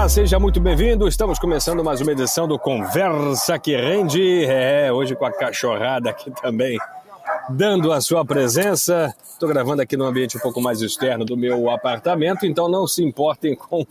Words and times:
Olá, 0.00 0.08
seja 0.08 0.38
muito 0.38 0.58
bem-vindo. 0.58 1.06
Estamos 1.06 1.38
começando 1.38 1.84
mais 1.84 2.00
uma 2.00 2.12
edição 2.12 2.48
do 2.48 2.58
Conversa 2.58 3.58
que 3.58 3.76
Rende. 3.76 4.46
É, 4.46 4.90
hoje 4.90 5.14
com 5.14 5.26
a 5.26 5.30
cachorrada 5.30 6.08
aqui 6.08 6.30
também, 6.40 6.78
dando 7.50 7.92
a 7.92 8.00
sua 8.00 8.24
presença. 8.24 9.14
Estou 9.22 9.46
gravando 9.46 9.82
aqui 9.82 9.98
no 9.98 10.06
ambiente 10.06 10.38
um 10.38 10.40
pouco 10.40 10.58
mais 10.58 10.80
externo 10.80 11.22
do 11.22 11.36
meu 11.36 11.68
apartamento, 11.68 12.46
então 12.46 12.66
não 12.66 12.86
se 12.86 13.04
importem 13.04 13.54
com 13.54 13.84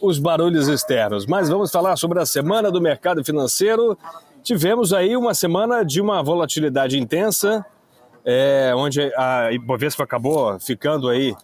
os 0.00 0.20
barulhos 0.20 0.68
externos. 0.68 1.26
Mas 1.26 1.48
vamos 1.48 1.72
falar 1.72 1.96
sobre 1.96 2.20
a 2.20 2.26
semana 2.26 2.70
do 2.70 2.80
mercado 2.80 3.24
financeiro. 3.24 3.98
Tivemos 4.44 4.92
aí 4.92 5.16
uma 5.16 5.34
semana 5.34 5.84
de 5.84 6.00
uma 6.00 6.22
volatilidade 6.22 6.96
intensa, 6.96 7.66
é, 8.24 8.72
onde 8.76 9.12
a 9.16 9.50
Ibovespa 9.50 10.04
acabou 10.04 10.60
ficando 10.60 11.08
aí 11.08 11.34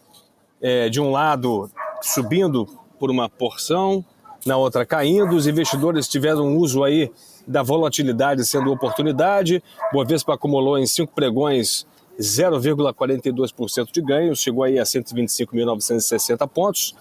é, 0.63 0.89
de 0.89 1.01
um 1.01 1.11
lado 1.11 1.69
subindo 2.01 2.86
por 2.99 3.11
uma 3.11 3.29
porção, 3.29 4.05
na 4.45 4.57
outra 4.57 4.87
caindo. 4.87 5.35
Os 5.37 5.47
investidores 5.47 6.09
tiveram 6.09 6.57
uso 6.57 6.85
aí 6.85 7.11
da 7.47 7.63
volatilidade 7.63 8.45
sendo 8.45 8.73
oportunidade. 8.73 9.63
Bovespa 9.93 10.35
acumulou 10.35 10.79
em 10.79 10.87
cinco 10.87 11.13
pregões 11.15 11.87
0,42% 12.19 13.93
de 13.93 14.01
ganho, 14.01 14.35
chegou 14.35 14.65
aí 14.65 14.79
a 14.79 14.85
125.960 14.85 16.49
pontos. 16.49 16.95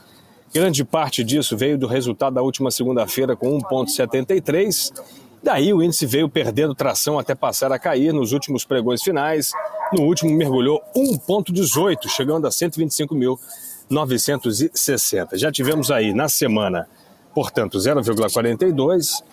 Grande 0.54 0.84
parte 0.84 1.24
disso 1.24 1.58
veio 1.58 1.78
do 1.78 1.88
resultado 1.88 2.36
da 2.36 2.42
última 2.42 2.72
segunda-feira 2.72 3.36
com 3.36 3.58
1,73. 3.60 4.94
Daí 5.44 5.74
o 5.74 5.84
índice 5.84 6.06
veio 6.06 6.30
perdendo 6.30 6.74
tração 6.74 7.20
até 7.20 7.36
passar 7.36 7.72
a 7.72 7.80
cair 7.80 8.14
nos 8.14 8.32
últimos 8.32 8.66
pregões 8.66 9.02
finais. 9.04 9.52
No 9.94 10.04
último 10.04 10.32
mergulhou 10.32 10.82
1,18, 10.96 12.08
chegando 12.10 12.48
a 12.48 12.52
125 12.52 13.14
mil 13.14 13.40
960. 13.90 15.38
Já 15.38 15.52
tivemos 15.52 15.92
aí 15.92 16.14
na 16.14 16.28
semana, 16.28 16.88
portanto, 17.34 17.78
0,42. 17.78 19.24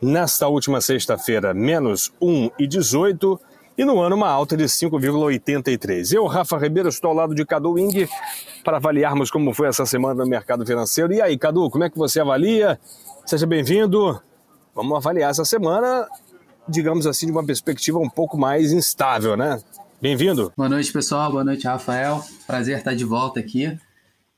Nesta 0.00 0.46
última 0.46 0.80
sexta-feira, 0.80 1.52
menos 1.52 2.12
1,18. 2.22 3.38
E 3.76 3.84
no 3.84 4.00
ano, 4.00 4.16
uma 4.16 4.28
alta 4.28 4.56
de 4.56 4.64
5,83. 4.64 6.12
Eu, 6.12 6.26
Rafa 6.26 6.58
Ribeiro, 6.58 6.88
estou 6.88 7.10
ao 7.10 7.16
lado 7.16 7.34
de 7.34 7.44
Cadu 7.44 7.72
Wing 7.72 8.08
para 8.64 8.78
avaliarmos 8.78 9.30
como 9.30 9.54
foi 9.54 9.68
essa 9.68 9.86
semana 9.86 10.24
no 10.24 10.28
mercado 10.28 10.66
financeiro. 10.66 11.12
E 11.12 11.22
aí, 11.22 11.38
Cadu, 11.38 11.70
como 11.70 11.84
é 11.84 11.90
que 11.90 11.96
você 11.96 12.20
avalia? 12.20 12.78
Seja 13.24 13.46
bem-vindo. 13.46 14.20
Vamos 14.74 14.96
avaliar 14.96 15.30
essa 15.30 15.44
semana, 15.44 16.08
digamos 16.68 17.06
assim, 17.06 17.26
de 17.26 17.32
uma 17.32 17.44
perspectiva 17.44 17.98
um 17.98 18.08
pouco 18.08 18.36
mais 18.36 18.72
instável, 18.72 19.36
né? 19.36 19.60
Bem-vindo. 20.00 20.52
Boa 20.56 20.68
noite, 20.68 20.92
pessoal. 20.92 21.28
Boa 21.32 21.42
noite, 21.42 21.66
Rafael. 21.66 22.24
Prazer 22.46 22.78
estar 22.78 22.94
de 22.94 23.04
volta 23.04 23.40
aqui. 23.40 23.76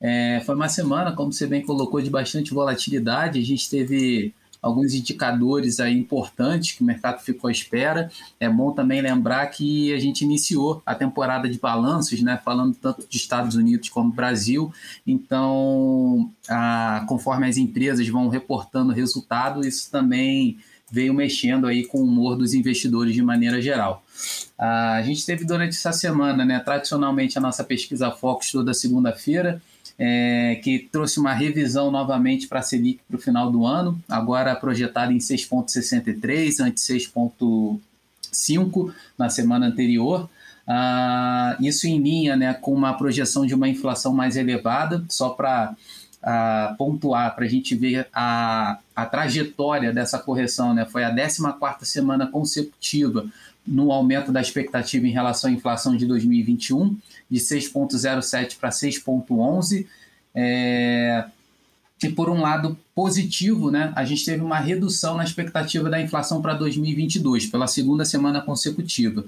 É, 0.00 0.41
foi 0.47 0.55
uma 0.55 0.70
semana, 0.70 1.12
como 1.12 1.30
você 1.30 1.47
bem 1.47 1.61
colocou, 1.61 2.00
de 2.00 2.08
bastante 2.08 2.55
volatilidade. 2.55 3.39
A 3.39 3.44
gente 3.44 3.69
teve 3.69 4.33
alguns 4.62 4.94
indicadores 4.94 5.78
aí 5.78 5.94
importantes 5.94 6.72
que 6.72 6.83
o 6.83 6.86
mercado 6.86 7.20
ficou 7.20 7.48
à 7.48 7.53
espera. 7.53 8.11
É 8.41 8.48
bom 8.48 8.72
também 8.72 9.03
lembrar 9.03 9.47
que 9.48 9.92
a 9.92 9.98
gente 9.98 10.22
iniciou 10.22 10.83
a 10.86 10.94
temporada 10.94 11.47
de 11.47 11.58
balanços, 11.58 12.22
né, 12.22 12.41
falando 12.42 12.75
tanto 12.75 13.06
de 13.06 13.19
Estados 13.19 13.55
Unidos 13.55 13.91
como 13.91 14.11
Brasil. 14.11 14.72
Então, 15.06 16.31
a, 16.48 17.05
conforme 17.06 17.47
as 17.47 17.58
empresas 17.58 18.08
vão 18.08 18.28
reportando 18.28 18.94
resultado, 18.94 19.61
isso 19.66 19.91
também 19.91 20.58
veio 20.91 21.15
mexendo 21.15 21.67
aí 21.67 21.87
com 21.87 21.99
o 21.99 22.05
humor 22.05 22.37
dos 22.37 22.53
investidores 22.55 23.15
de 23.15 23.23
maneira 23.23 23.63
geral. 23.63 24.03
A 24.59 25.01
gente 25.03 25.25
teve 25.25 25.45
durante 25.45 25.77
essa 25.77 25.93
semana, 25.93 26.45
né, 26.45 26.59
tradicionalmente 26.59 27.39
a 27.39 27.41
nossa 27.41 27.63
pesquisa 27.65 28.11
Focus 28.11 28.51
toda 28.51 28.75
segunda-feira, 28.75 29.62
é, 29.99 30.59
que 30.65 30.89
trouxe 30.91 31.21
uma 31.21 31.34
revisão 31.34 31.91
novamente 31.91 32.49
para 32.49 32.61
a 32.61 32.62
Selic 32.62 33.00
para 33.06 33.17
o 33.17 33.21
final 33.21 33.50
do 33.50 33.67
ano, 33.67 34.03
agora 34.09 34.56
projetada 34.56 35.12
em 35.12 35.19
6,63, 35.19 36.61
antes 36.61 36.84
6,5 36.84 38.95
na 39.19 39.29
semana 39.29 39.67
anterior. 39.67 40.31
Ah, 40.67 41.56
isso 41.61 41.87
em 41.87 42.00
linha 42.00 42.34
né, 42.37 42.55
com 42.55 42.73
uma 42.73 42.95
projeção 42.95 43.45
de 43.45 43.55
uma 43.55 43.69
inflação 43.69 44.15
mais 44.15 44.37
elevada, 44.37 45.05
só 45.09 45.29
para 45.31 45.75
a 46.22 46.75
pontuar 46.76 47.34
para 47.34 47.44
a 47.44 47.48
gente 47.48 47.75
ver 47.75 48.06
a, 48.12 48.78
a 48.94 49.06
trajetória 49.06 49.92
dessa 49.92 50.19
correção. 50.19 50.75
Né? 50.75 50.84
Foi 50.84 51.04
a 51.04 51.14
14 51.14 51.86
semana 51.86 52.26
consecutiva 52.26 53.26
no 53.66 53.92
aumento 53.92 54.32
da 54.32 54.41
expectativa 54.41 55.06
em 55.06 55.10
relação 55.10 55.50
à 55.50 55.53
inflação 55.53 55.97
de 55.97 56.06
2021, 56.06 56.97
de 57.31 57.38
6,07 57.38 58.56
para 58.58 58.70
6,11. 58.70 59.86
É, 60.34 61.25
e 62.03 62.08
por 62.08 62.31
um 62.31 62.41
lado 62.41 62.78
positivo, 62.94 63.70
né, 63.70 63.92
a 63.94 64.04
gente 64.04 64.25
teve 64.25 64.42
uma 64.42 64.58
redução 64.58 65.16
na 65.16 65.25
expectativa 65.25 65.91
da 65.91 66.00
inflação 66.00 66.41
para 66.41 66.54
2022, 66.54 67.47
pela 67.47 67.66
segunda 67.66 68.04
semana 68.04 68.41
consecutiva. 68.41 69.25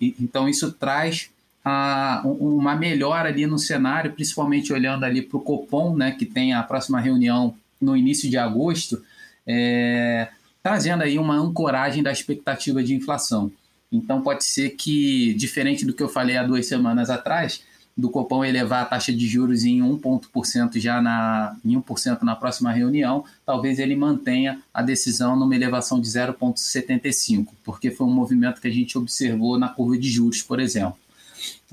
Então 0.00 0.48
isso 0.48 0.72
traz 0.72 1.30
a, 1.64 2.20
uma 2.24 2.76
melhora 2.76 3.30
ali 3.30 3.46
no 3.46 3.58
cenário, 3.58 4.12
principalmente 4.12 4.72
olhando 4.72 5.04
ali 5.04 5.22
para 5.22 5.38
o 5.38 5.40
Copom, 5.40 5.96
né, 5.96 6.10
que 6.12 6.26
tem 6.26 6.52
a 6.52 6.62
próxima 6.62 7.00
reunião 7.00 7.54
no 7.80 7.96
início 7.96 8.28
de 8.28 8.36
agosto, 8.36 9.02
é, 9.46 10.28
trazendo 10.62 11.02
aí 11.02 11.18
uma 11.18 11.34
ancoragem 11.34 12.02
da 12.02 12.12
expectativa 12.12 12.82
de 12.82 12.94
inflação. 12.94 13.50
Então 13.90 14.20
pode 14.20 14.44
ser 14.44 14.70
que, 14.70 15.32
diferente 15.34 15.86
do 15.86 15.94
que 15.94 16.02
eu 16.02 16.08
falei 16.08 16.36
há 16.36 16.42
duas 16.42 16.66
semanas 16.66 17.08
atrás, 17.08 17.62
do 17.96 18.10
Copom 18.10 18.44
elevar 18.44 18.82
a 18.82 18.86
taxa 18.86 19.12
de 19.12 19.26
juros 19.26 19.64
em 19.64 19.80
1% 19.80 20.80
já 20.80 21.00
na, 21.00 21.56
em 21.64 21.80
1% 21.80 22.22
na 22.22 22.34
próxima 22.34 22.72
reunião, 22.72 23.24
talvez 23.46 23.78
ele 23.78 23.94
mantenha 23.94 24.60
a 24.72 24.82
decisão 24.82 25.36
numa 25.36 25.54
elevação 25.54 26.00
de 26.00 26.08
0,75, 26.08 27.48
porque 27.62 27.92
foi 27.92 28.06
um 28.06 28.12
movimento 28.12 28.60
que 28.60 28.66
a 28.66 28.72
gente 28.72 28.98
observou 28.98 29.58
na 29.58 29.68
curva 29.68 29.96
de 29.96 30.10
juros, 30.10 30.42
por 30.42 30.58
exemplo. 30.58 30.98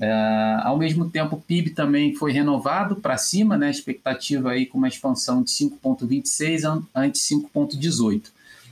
É, 0.00 0.56
ao 0.62 0.76
mesmo 0.76 1.08
tempo, 1.08 1.36
o 1.36 1.40
PIB 1.40 1.70
também 1.70 2.14
foi 2.14 2.32
renovado 2.32 2.96
para 2.96 3.16
cima, 3.16 3.56
né, 3.56 3.70
expectativa 3.70 4.50
aí 4.50 4.66
com 4.66 4.78
uma 4.78 4.88
expansão 4.88 5.42
de 5.42 5.50
5,26 5.50 6.82
antes 6.94 7.28
5,18. 7.28 8.30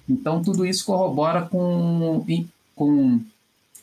Então, 0.09 0.43
tudo 0.43 0.67
isso 0.67 0.85
corrobora 0.85 1.43
com, 1.43 2.25
com 2.75 3.21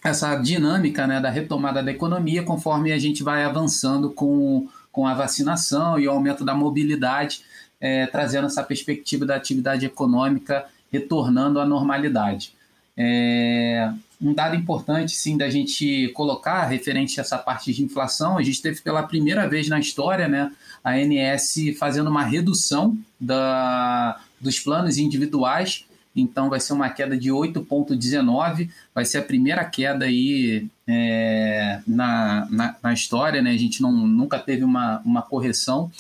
essa 0.04 0.36
dinâmica 0.36 1.08
né, 1.08 1.20
da 1.20 1.30
retomada 1.30 1.82
da 1.82 1.92
economia 1.92 2.44
conforme 2.44 2.92
a 2.92 3.00
gente 3.00 3.24
vai 3.24 3.44
avançando 3.44 4.10
com, 4.10 4.68
com 4.92 5.08
a 5.08 5.14
vacinação 5.14 6.00
e 6.00 6.08
o 6.08 6.12
aumento 6.12 6.44
da 6.44 6.54
mobilidade, 6.54 7.42
é, 7.80 8.06
trazendo 8.08 8.48
essa 8.48 8.64
perspectiva 8.64 9.26
da 9.26 9.36
atividade 9.36 9.86
econômica 9.86 10.66
retornando 10.92 11.60
à 11.60 11.66
normalidade. 11.66 12.54
É, 12.96 13.92
um 14.20 14.34
dado 14.34 14.56
importante, 14.56 15.16
sim, 15.16 15.38
da 15.38 15.50
gente 15.50 16.10
colocar 16.10 16.66
referente 16.66 17.20
a 17.20 17.22
essa 17.22 17.38
parte 17.38 17.72
de 17.72 17.84
inflação, 17.84 18.38
a 18.38 18.44
gente 18.44 18.62
teve 18.62 18.82
pela 18.82 19.04
primeira 19.04 19.48
vez 19.48 19.68
na 19.68 19.80
história 19.80 20.28
né, 20.28 20.52
a 20.84 20.92
ANS 20.94 21.56
fazendo 21.78 22.10
uma 22.10 22.24
redução 22.24 22.98
da, 23.20 24.20
dos 24.42 24.60
planos 24.60 24.98
individuais, 24.98 25.86
então 26.16 26.50
vai 26.50 26.60
ser 26.60 26.74
uma 26.74 26.90
queda 26.90 27.16
de 27.16 27.30
8,19, 27.30 28.70
vai 28.94 29.06
ser 29.06 29.20
a 29.20 29.24
primeira 29.24 29.64
queda 29.64 30.06
aí 30.06 30.68
é, 30.88 31.80
na, 31.86 32.48
na, 32.50 32.76
na, 32.82 32.94
história, 32.94 33.40
né? 33.40 33.52
a 33.52 33.58
gente 33.58 33.84
não, 33.84 33.92
nunca 33.92 34.40
teve 34.40 34.64
uma, 34.64 35.00
uma 35.06 35.22
correção 35.22 35.92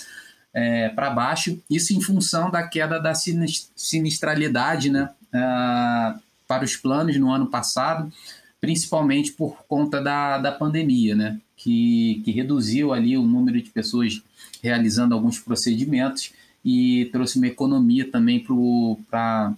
é, 0.51 0.89
para 0.89 1.11
baixo, 1.11 1.61
isso 1.69 1.93
em 1.93 2.01
função 2.01 2.49
da 2.49 2.67
queda 2.67 2.99
da 2.99 3.13
sinistralidade, 3.13 4.89
né? 4.89 5.09
Uh, 5.31 6.26
para 6.47 6.63
os 6.63 6.75
planos 6.75 7.17
no 7.17 7.31
ano 7.31 7.47
passado, 7.47 8.11
principalmente 8.59 9.31
por 9.33 9.63
conta 9.67 10.01
da, 10.01 10.37
da 10.37 10.51
pandemia, 10.51 11.15
né? 11.15 11.39
que, 11.57 12.21
que 12.23 12.31
reduziu 12.31 12.93
ali 12.93 13.17
o 13.17 13.23
número 13.23 13.61
de 13.61 13.71
pessoas 13.71 14.21
realizando 14.61 15.13
alguns 15.13 15.39
procedimentos 15.39 16.31
e 16.63 17.09
trouxe 17.11 17.37
uma 17.37 17.47
economia 17.47 18.09
também 18.09 18.45
para 19.09 19.53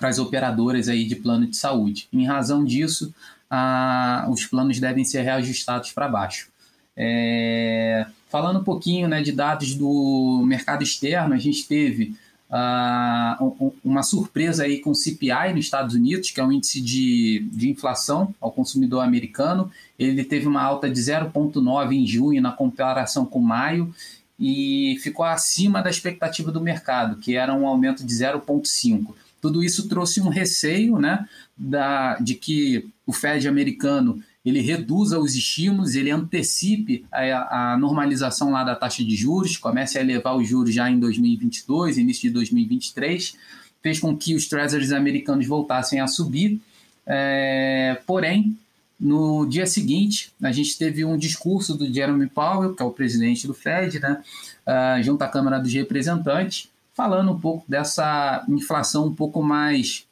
as 0.00 0.18
operadoras 0.18 0.88
aí 0.88 1.06
de 1.06 1.16
plano 1.16 1.46
de 1.46 1.56
saúde. 1.56 2.08
Em 2.12 2.26
razão 2.26 2.64
disso, 2.64 3.14
a, 3.50 4.26
os 4.28 4.44
planos 4.46 4.78
devem 4.78 5.04
ser 5.04 5.22
reajustados 5.22 5.92
para 5.92 6.08
baixo. 6.08 6.48
É, 6.96 8.06
falando 8.28 8.60
um 8.60 8.64
pouquinho 8.64 9.08
né, 9.08 9.22
de 9.22 9.32
dados 9.32 9.74
do 9.74 10.42
mercado 10.46 10.82
externo, 10.82 11.34
a 11.34 11.38
gente 11.38 11.66
teve 11.66 12.14
uh, 12.54 13.74
uma 13.84 14.02
surpresa 14.02 14.62
aí 14.62 14.78
com 14.78 14.90
o 14.90 14.94
CPI 14.94 15.52
nos 15.54 15.64
Estados 15.64 15.94
Unidos, 15.94 16.30
que 16.30 16.40
é 16.40 16.44
um 16.44 16.52
índice 16.52 16.80
de, 16.80 17.48
de 17.52 17.68
inflação 17.68 18.32
ao 18.40 18.52
consumidor 18.52 19.02
americano. 19.02 19.70
Ele 19.98 20.22
teve 20.22 20.46
uma 20.46 20.62
alta 20.62 20.88
de 20.88 21.00
0,9 21.00 21.92
em 21.92 22.06
junho 22.06 22.40
na 22.40 22.52
comparação 22.52 23.26
com 23.26 23.40
maio 23.40 23.92
e 24.38 24.98
ficou 25.02 25.24
acima 25.24 25.82
da 25.82 25.90
expectativa 25.90 26.52
do 26.52 26.60
mercado, 26.60 27.16
que 27.16 27.36
era 27.36 27.52
um 27.52 27.66
aumento 27.66 28.04
de 28.04 28.14
0,5. 28.14 29.14
Tudo 29.40 29.62
isso 29.62 29.88
trouxe 29.88 30.20
um 30.20 30.28
receio 30.28 30.98
né, 30.98 31.28
da, 31.56 32.16
de 32.16 32.34
que 32.34 32.88
o 33.06 33.12
Fed 33.12 33.46
americano 33.46 34.22
ele 34.44 34.60
reduza 34.60 35.18
os 35.18 35.34
estímulos, 35.34 35.94
ele 35.94 36.10
antecipe 36.10 37.04
a, 37.10 37.72
a, 37.72 37.78
normalização 37.78 38.50
lá 38.50 38.62
da 38.62 38.74
taxa 38.74 39.02
de 39.02 39.16
juros, 39.16 39.56
comece 39.56 39.98
a 39.98 40.02
elevar 40.02 40.36
os 40.36 40.46
juros 40.46 40.74
já 40.74 40.90
em 40.90 40.98
2022, 40.98 41.96
início 41.96 42.22
de 42.22 42.30
2023, 42.30 43.36
fez 43.82 43.98
com 43.98 44.14
que 44.16 44.34
os 44.34 44.46
treasuries 44.46 44.92
americanos 44.92 45.46
voltassem 45.46 46.00
a 46.00 46.06
subir. 46.06 46.60
É, 47.06 48.00
porém, 48.06 48.56
no 49.00 49.46
dia 49.46 49.66
seguinte, 49.66 50.30
a 50.42 50.52
gente 50.52 50.76
teve 50.76 51.04
um 51.04 51.16
discurso 51.16 51.74
do 51.74 51.92
Jeremy 51.92 52.28
Powell, 52.28 52.74
que 52.74 52.82
é 52.82 52.86
o 52.86 52.90
presidente 52.90 53.46
do 53.46 53.54
Fed, 53.54 53.98
né, 53.98 54.22
uh, 54.66 55.02
junto 55.02 55.22
à 55.22 55.28
Câmara 55.28 55.58
dos 55.58 55.72
Representantes, 55.72 56.68
falando 56.94 57.32
um 57.32 57.40
pouco 57.40 57.64
dessa 57.68 58.44
inflação 58.48 59.06
um 59.06 59.14
pouco 59.14 59.42
mais 59.42 60.06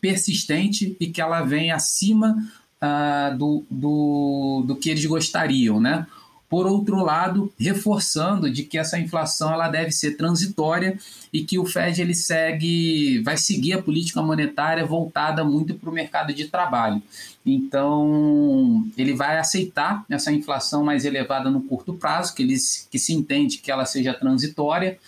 persistente 0.00 0.96
e 0.98 1.06
que 1.06 1.20
ela 1.20 1.42
vem 1.42 1.70
acima 1.70 2.36
uh, 2.86 3.36
do, 3.36 3.64
do, 3.70 4.64
do 4.66 4.76
que 4.76 4.90
eles 4.90 5.04
gostariam, 5.04 5.80
né? 5.80 6.06
Por 6.48 6.64
outro 6.64 7.02
lado, 7.02 7.52
reforçando 7.58 8.48
de 8.48 8.62
que 8.62 8.78
essa 8.78 8.98
inflação 8.98 9.52
ela 9.52 9.68
deve 9.68 9.90
ser 9.90 10.16
transitória 10.16 10.96
e 11.32 11.44
que 11.44 11.58
o 11.58 11.66
Fed 11.66 12.00
ele 12.00 12.14
segue, 12.14 13.20
vai 13.24 13.36
seguir 13.36 13.72
a 13.72 13.82
política 13.82 14.22
monetária 14.22 14.86
voltada 14.86 15.42
muito 15.42 15.74
para 15.74 15.90
o 15.90 15.92
mercado 15.92 16.32
de 16.32 16.46
trabalho. 16.46 17.02
Então, 17.44 18.88
ele 18.96 19.12
vai 19.12 19.38
aceitar 19.38 20.04
essa 20.08 20.32
inflação 20.32 20.84
mais 20.84 21.04
elevada 21.04 21.50
no 21.50 21.62
curto 21.62 21.94
prazo, 21.94 22.32
que, 22.32 22.44
eles, 22.44 22.86
que 22.90 22.98
se 22.98 23.12
entende 23.12 23.58
que 23.58 23.72
ela 23.72 23.84
seja 23.84 24.14
transitória, 24.14 24.98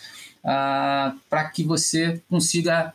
uh, 0.42 1.16
para 1.30 1.44
que 1.50 1.62
você 1.62 2.20
consiga 2.28 2.92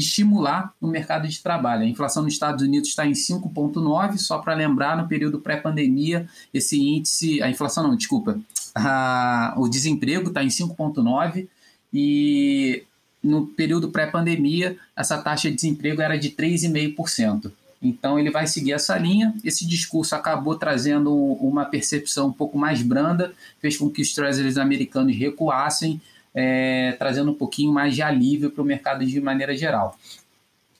estimular 0.00 0.74
o 0.80 0.86
mercado 0.86 1.28
de 1.28 1.40
trabalho. 1.40 1.82
A 1.82 1.86
inflação 1.86 2.22
nos 2.22 2.32
Estados 2.32 2.62
Unidos 2.64 2.88
está 2.88 3.06
em 3.06 3.12
5,9, 3.12 4.18
só 4.18 4.38
para 4.38 4.54
lembrar, 4.54 4.96
no 4.96 5.06
período 5.06 5.38
pré-pandemia, 5.38 6.28
esse 6.52 6.80
índice, 6.80 7.42
a 7.42 7.48
inflação 7.48 7.86
não, 7.86 7.96
desculpa, 7.96 8.38
a, 8.74 9.54
o 9.56 9.68
desemprego 9.68 10.28
está 10.28 10.42
em 10.42 10.48
5,9 10.48 11.46
e 11.92 12.84
no 13.22 13.46
período 13.46 13.90
pré-pandemia 13.90 14.76
essa 14.96 15.18
taxa 15.18 15.50
de 15.50 15.56
desemprego 15.56 16.00
era 16.00 16.18
de 16.18 16.30
3,5%. 16.30 17.52
Então 17.82 18.18
ele 18.18 18.30
vai 18.30 18.46
seguir 18.46 18.72
essa 18.72 18.96
linha. 18.98 19.34
Esse 19.42 19.66
discurso 19.66 20.14
acabou 20.14 20.54
trazendo 20.54 21.14
uma 21.14 21.64
percepção 21.64 22.28
um 22.28 22.32
pouco 22.32 22.58
mais 22.58 22.82
branda, 22.82 23.32
fez 23.58 23.76
com 23.76 23.88
que 23.88 24.02
os 24.02 24.12
treasuries 24.12 24.58
americanos 24.58 25.16
recuassem 25.16 26.00
é, 26.34 26.92
trazendo 26.98 27.30
um 27.30 27.34
pouquinho 27.34 27.72
mais 27.72 27.94
de 27.94 28.02
alívio 28.02 28.50
para 28.50 28.62
o 28.62 28.66
mercado 28.66 29.04
de 29.04 29.20
maneira 29.20 29.56
geral. 29.56 29.96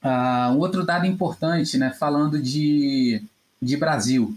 Uh, 0.02 0.54
um 0.54 0.58
outro 0.58 0.84
dado 0.84 1.06
importante, 1.06 1.76
né, 1.76 1.90
falando 1.90 2.40
de, 2.40 3.22
de 3.60 3.76
Brasil, 3.76 4.34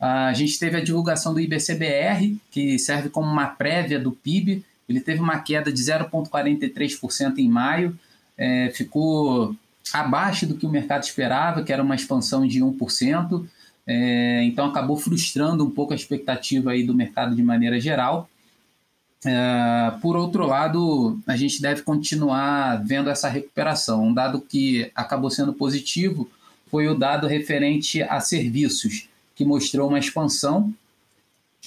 uh, 0.00 0.28
a 0.28 0.32
gente 0.32 0.58
teve 0.58 0.78
a 0.78 0.84
divulgação 0.84 1.34
do 1.34 1.40
IBCBR, 1.40 2.36
que 2.50 2.78
serve 2.78 3.10
como 3.10 3.30
uma 3.30 3.46
prévia 3.46 4.00
do 4.00 4.12
PIB, 4.12 4.64
ele 4.88 5.00
teve 5.00 5.20
uma 5.20 5.38
queda 5.38 5.72
de 5.72 5.82
0,43% 5.82 7.38
em 7.38 7.48
maio, 7.48 7.98
é, 8.36 8.70
ficou 8.70 9.54
abaixo 9.92 10.46
do 10.46 10.54
que 10.54 10.66
o 10.66 10.70
mercado 10.70 11.02
esperava, 11.02 11.62
que 11.62 11.72
era 11.72 11.82
uma 11.82 11.94
expansão 11.94 12.46
de 12.46 12.60
1%, 12.60 13.46
é, 13.86 14.42
então 14.44 14.66
acabou 14.66 14.96
frustrando 14.96 15.64
um 15.64 15.70
pouco 15.70 15.92
a 15.92 15.96
expectativa 15.96 16.72
aí 16.72 16.84
do 16.84 16.94
mercado 16.94 17.34
de 17.34 17.42
maneira 17.42 17.80
geral. 17.80 18.28
É, 19.24 19.92
por 20.00 20.16
outro 20.16 20.46
lado, 20.46 21.20
a 21.26 21.36
gente 21.36 21.62
deve 21.62 21.82
continuar 21.82 22.82
vendo 22.84 23.08
essa 23.08 23.28
recuperação. 23.28 24.06
Um 24.06 24.14
dado 24.14 24.40
que 24.40 24.90
acabou 24.94 25.30
sendo 25.30 25.52
positivo 25.52 26.28
foi 26.70 26.88
o 26.88 26.94
dado 26.94 27.26
referente 27.26 28.02
a 28.02 28.18
serviços, 28.18 29.08
que 29.34 29.44
mostrou 29.44 29.88
uma 29.88 29.98
expansão. 29.98 30.72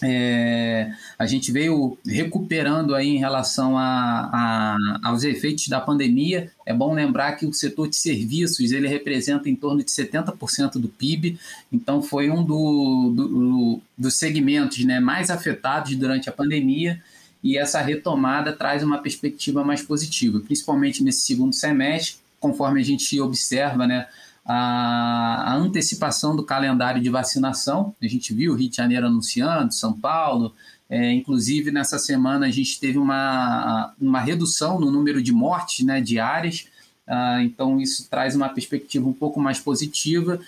É, 0.04 0.92
a 1.18 1.26
gente 1.26 1.54
veio 1.54 1.98
recuperando 2.06 2.94
aí 2.94 3.08
em 3.08 3.18
relação 3.18 3.78
a, 3.78 4.30
a, 4.34 5.00
aos 5.04 5.24
efeitos 5.24 5.70
da 5.70 5.80
pandemia. 5.80 6.52
É 6.66 6.74
bom 6.74 6.94
lembrar 6.94 7.34
que 7.34 7.46
o 7.46 7.54
setor 7.54 7.88
de 7.88 7.96
serviços 7.96 8.74
ele 8.74 8.90
representa 8.90 9.50
em 9.50 9.56
torno 9.56 9.82
de 9.82 9.90
70% 9.90 10.74
do 10.74 10.90
PIB, 10.90 11.40
então 11.72 12.04
foi 12.04 12.30
um 12.30 12.44
do, 12.44 13.14
do, 13.16 13.82
dos 13.98 14.16
segmentos 14.16 14.84
né, 14.84 15.00
mais 15.00 15.30
afetados 15.30 15.96
durante 15.96 16.28
a 16.28 16.34
pandemia 16.34 17.02
e 17.46 17.60
essa 17.60 17.80
retomada 17.80 18.52
traz 18.52 18.82
uma 18.82 18.98
perspectiva 18.98 19.64
mais 19.64 19.84
positiva, 19.84 20.40
principalmente 20.40 21.04
nesse 21.04 21.28
segundo 21.28 21.54
semestre, 21.54 22.16
conforme 22.40 22.82
a 22.82 22.84
gente 22.84 23.22
observa 23.22 23.86
né, 23.86 24.08
a, 24.44 25.54
antecipação 25.54 26.36
do 26.36 26.44
calendário 26.44 27.00
de 27.00 27.08
vacinação. 27.08 27.94
A 28.02 28.08
gente 28.08 28.34
viu 28.34 28.54
o 28.54 28.56
Rio 28.56 28.68
de 28.68 28.76
Janeiro 28.76 29.06
anunciando, 29.06 29.72
São 29.76 29.94
Paulo, 29.94 30.56
é, 30.90 31.12
inclusive 31.12 31.70
nessa 31.70 32.00
semana 32.00 32.48
a 32.48 32.52
gente 32.52 32.80
teve 32.80 32.98
uma, 32.98 33.94
uma 34.02 34.20
redução 34.20 34.80
no 34.80 34.90
número 34.90 35.22
de 35.22 35.32
mortes 35.32 35.86
né, 35.86 36.02
diárias, 36.02 36.66
ah, 37.08 37.44
então 37.44 37.80
isso 37.80 38.08
traz 38.10 38.36
uma 38.36 38.50
perspectiva 38.50 39.08
um 39.08 39.14
pouco 39.14 39.40
mais 39.40 39.60
positiva. 39.60 40.40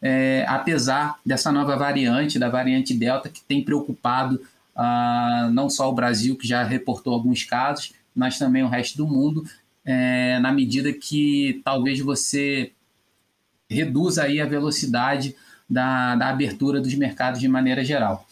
É, 0.00 0.46
apesar 0.48 1.18
dessa 1.24 1.52
nova 1.52 1.76
variante, 1.76 2.38
da 2.38 2.48
variante 2.48 2.94
Delta, 2.94 3.28
que 3.28 3.42
tem 3.42 3.62
preocupado 3.62 4.40
uh, 4.76 5.50
não 5.50 5.68
só 5.68 5.88
o 5.88 5.94
Brasil, 5.94 6.36
que 6.36 6.46
já 6.46 6.62
reportou 6.62 7.14
alguns 7.14 7.44
casos, 7.44 7.92
mas 8.14 8.38
também 8.38 8.62
o 8.62 8.68
resto 8.68 8.96
do 8.96 9.06
mundo, 9.06 9.44
é, 9.84 10.38
na 10.40 10.52
medida 10.52 10.92
que 10.92 11.60
talvez 11.64 12.00
você 12.00 12.72
reduza 13.68 14.24
aí 14.24 14.40
a 14.40 14.46
velocidade 14.46 15.36
da, 15.68 16.14
da 16.16 16.28
abertura 16.28 16.80
dos 16.80 16.94
mercados 16.94 17.40
de 17.40 17.48
maneira 17.48 17.84
geral. 17.84 18.26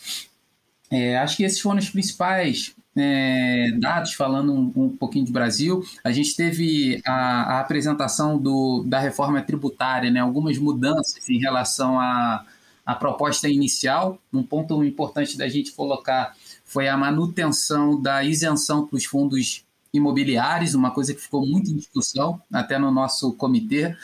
É, 0.90 1.18
acho 1.18 1.36
que 1.36 1.44
esses 1.44 1.60
foram 1.60 1.78
os 1.78 1.90
principais 1.90 2.74
é, 2.96 3.72
dados, 3.78 4.14
falando 4.14 4.52
um, 4.52 4.72
um, 4.76 4.88
pouquinho 4.96 5.24
de 5.24 5.32
Brasil. 5.32 5.84
A 6.04 6.12
gente 6.12 6.36
teve 6.36 7.02
a, 7.04 7.56
a 7.56 7.60
apresentação 7.60 8.38
do, 8.38 8.84
da 8.86 9.00
reforma 9.00 9.42
tributária, 9.42 10.10
né, 10.10 10.20
algumas 10.20 10.56
mudanças 10.58 11.28
em 11.28 11.38
relação 11.38 11.98
a, 11.98 12.44
a 12.84 12.94
proposta 12.94 13.48
inicial. 13.48 14.18
Um 14.32 14.42
ponto 14.42 14.82
importante 14.84 15.36
da 15.38 15.48
gente 15.48 15.72
colocar 15.72 16.34
foi 16.64 16.88
a 16.88 16.96
manutenção 16.96 18.00
da 18.00 18.24
isenção 18.24 18.86
para 18.86 18.96
os 18.96 19.04
fundos 19.04 19.64
imobiliários, 19.92 20.74
uma 20.74 20.90
coisa 20.90 21.14
que 21.14 21.20
ficou 21.20 21.46
muito 21.46 21.70
em 21.70 21.76
discussão, 21.76 22.40
até 22.52 22.78
no 22.78 22.90
nosso 22.90 23.32
comitê. 23.34 23.94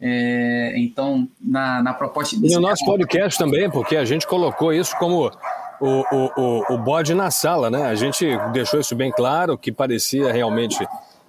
É, 0.00 0.72
então, 0.78 1.28
na, 1.38 1.82
na 1.82 1.92
proposta 1.92 2.34
inicial... 2.34 2.60
E 2.60 2.62
no 2.62 2.68
nosso 2.70 2.84
podcast 2.86 3.38
também, 3.38 3.70
porque 3.70 3.96
a 3.96 4.04
gente 4.04 4.26
colocou 4.26 4.72
isso 4.72 4.96
como 4.98 5.30
o, 5.78 5.86
o, 5.86 6.30
o, 6.36 6.74
o 6.74 6.78
bode 6.78 7.12
na 7.12 7.30
sala, 7.30 7.70
né? 7.70 7.84
A 7.84 7.94
gente 7.94 8.26
deixou 8.52 8.80
isso 8.80 8.96
bem 8.96 9.12
claro, 9.12 9.58
que 9.58 9.70
parecia 9.70 10.32
realmente 10.32 10.78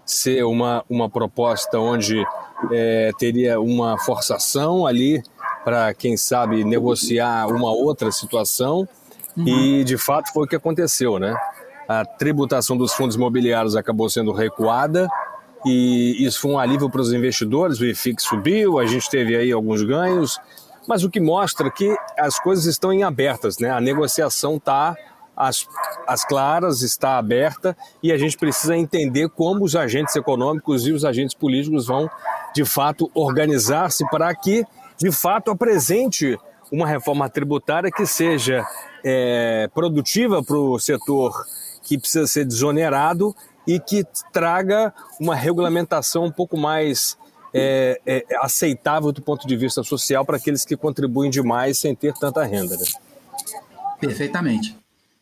ser 0.06 0.44
uma, 0.46 0.86
uma 0.90 1.10
proposta 1.10 1.78
onde 1.78 2.24
é, 2.72 3.12
teria 3.20 3.60
uma 3.60 4.00
forçação 4.00 4.88
ali 4.88 5.22
para, 5.68 5.94
quem 5.94 6.16
sabe, 6.16 6.64
negociar 6.64 7.48
uma 7.48 7.74
outra 7.74 8.10
situação. 8.10 8.88
Uhum. 9.36 9.46
E, 9.46 9.84
de 9.84 9.98
fato, 9.98 10.32
foi 10.32 10.46
o 10.46 10.48
que 10.48 10.56
aconteceu, 10.56 11.20
né? 11.20 11.36
A 11.90 12.06
tributação 12.06 12.78
dos 12.78 12.94
fundos 12.94 13.18
imobiliários 13.18 13.76
acabou 13.76 14.10
sendo 14.10 14.32
recuada 14.32 15.10
e 15.66 16.26
isso 16.26 16.40
foi 16.40 16.52
um 16.52 16.58
alívio 16.58 16.90
para 16.90 17.02
os 17.02 17.12
investidores. 17.12 17.82
O 17.82 17.86
IFIX 17.86 18.24
subiu, 18.24 18.80
a 18.80 18.86
gente 18.86 19.10
teve 19.10 19.36
aí 19.36 19.52
alguns 19.52 19.84
ganhos, 19.84 20.40
mas 20.88 21.04
o 21.04 21.10
que 21.10 21.20
mostra 21.20 21.70
que 21.70 21.94
as 22.18 22.40
coisas 22.40 22.64
estão 22.64 22.94
em 22.94 23.04
abertas, 23.04 23.58
né? 23.58 23.70
A 23.70 23.82
negociação 23.82 24.56
está 24.56 24.96
as, 25.36 25.68
as 26.08 26.24
claras, 26.24 26.82
está 26.82 27.18
aberta 27.18 27.76
e 28.02 28.14
a 28.14 28.18
gente 28.18 28.38
precisa 28.38 28.74
entender 28.74 29.28
como 29.28 29.66
os 29.66 29.76
agentes 29.76 30.16
econômicos 30.16 30.88
e 30.88 30.94
os 30.94 31.04
agentes 31.04 31.36
políticos 31.36 31.88
vão, 31.88 32.10
de 32.56 32.64
fato, 32.64 33.12
organizar-se 33.14 34.10
para 34.10 34.34
que 34.34 34.66
de 34.98 35.12
fato 35.12 35.52
apresente 35.52 36.38
uma 36.72 36.88
reforma 36.88 37.30
tributária 37.30 37.92
que 37.92 38.06
seja 38.06 38.66
é, 39.04 39.70
produtiva 39.74 40.44
para 40.44 40.58
o 40.58 40.78
setor 40.80 41.46
que 41.84 41.98
precisa 41.98 42.28
ser 42.28 42.46
desonerado 42.46 43.36
e 43.66 43.80
que 43.80 44.06
traga 44.32 44.94
uma 45.20 45.36
regulamentação 45.36 46.26
um 46.26 46.32
pouco 46.32 46.58
mais 46.58 47.18
é, 47.54 48.00
é, 48.06 48.26
aceitável 48.42 49.12
do 49.12 49.22
ponto 49.22 49.48
de 49.48 49.56
vista 49.56 49.84
social 49.84 50.26
para 50.26 50.38
aqueles 50.38 50.66
que 50.66 50.76
contribuem 50.76 51.30
demais 51.30 51.78
sem 51.78 51.96
ter 51.96 52.14
tanta 52.14 52.44
renda. 52.44 52.76
Né? 52.76 52.86
Perfeitamente. 54.00 54.76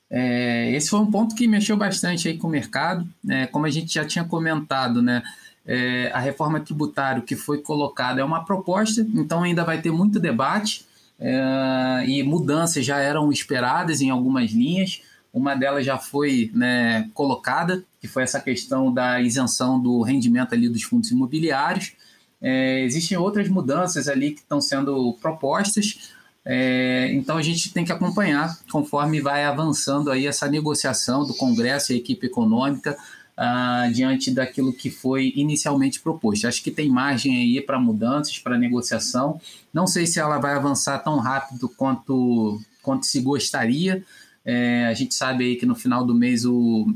É, 0.09 0.71
esse 0.71 0.89
foi 0.89 0.99
um 0.99 1.09
ponto 1.09 1.35
que 1.35 1.47
mexeu 1.47 1.75
bastante 1.77 2.27
aí 2.27 2.37
com 2.37 2.47
o 2.47 2.51
mercado. 2.51 3.07
Né? 3.23 3.47
como 3.47 3.65
a 3.65 3.69
gente 3.69 3.93
já 3.93 4.05
tinha 4.05 4.23
comentado, 4.23 5.01
né? 5.01 5.23
É, 5.65 6.11
a 6.13 6.19
reforma 6.19 6.59
tributária 6.59 7.21
que 7.21 7.35
foi 7.35 7.59
colocada 7.59 8.21
é 8.21 8.23
uma 8.23 8.45
proposta, 8.45 9.05
então 9.13 9.43
ainda 9.43 9.63
vai 9.63 9.81
ter 9.81 9.91
muito 9.91 10.19
debate 10.19 10.85
é, 11.19 12.05
e 12.07 12.23
mudanças 12.23 12.85
já 12.85 12.99
eram 12.99 13.31
esperadas 13.31 14.01
em 14.01 14.09
algumas 14.09 14.51
linhas. 14.51 15.01
Uma 15.33 15.55
delas 15.55 15.85
já 15.85 15.97
foi 15.97 16.51
né, 16.53 17.09
colocada, 17.13 17.83
que 17.99 18.07
foi 18.07 18.23
essa 18.23 18.39
questão 18.39 18.93
da 18.93 19.19
isenção 19.21 19.79
do 19.81 20.01
rendimento 20.01 20.53
ali 20.53 20.69
dos 20.69 20.83
fundos 20.83 21.11
imobiliários. 21.11 21.93
É, 22.41 22.81
existem 22.83 23.17
outras 23.17 23.49
mudanças 23.49 24.07
ali 24.07 24.31
que 24.31 24.41
estão 24.41 24.61
sendo 24.61 25.13
propostas. 25.21 26.13
É, 26.45 27.11
então 27.13 27.37
a 27.37 27.41
gente 27.41 27.73
tem 27.73 27.83
que 27.83 27.91
acompanhar 27.91 28.55
conforme 28.71 29.19
vai 29.19 29.43
avançando 29.45 30.11
aí 30.11 30.27
essa 30.27 30.47
negociação 30.47 31.25
do 31.25 31.33
Congresso 31.33 31.91
e 31.91 31.95
a 31.95 31.97
equipe 31.97 32.27
econômica 32.27 32.95
uh, 33.37 33.91
diante 33.91 34.31
daquilo 34.31 34.73
que 34.73 34.89
foi 34.89 35.33
inicialmente 35.35 35.99
proposto. 35.99 36.47
Acho 36.47 36.63
que 36.63 36.71
tem 36.71 36.89
margem 36.89 37.35
aí 37.35 37.61
para 37.61 37.79
mudanças, 37.79 38.39
para 38.39 38.57
negociação. 38.57 39.39
Não 39.73 39.85
sei 39.85 40.05
se 40.05 40.19
ela 40.19 40.39
vai 40.39 40.53
avançar 40.53 40.99
tão 40.99 41.17
rápido 41.17 41.69
quanto, 41.69 42.59
quanto 42.81 43.05
se 43.05 43.19
gostaria. 43.21 44.03
É, 44.43 44.85
a 44.85 44.93
gente 44.93 45.13
sabe 45.13 45.43
aí 45.43 45.55
que 45.55 45.65
no 45.65 45.75
final 45.75 46.05
do 46.05 46.13
mês 46.13 46.45
o, 46.45 46.87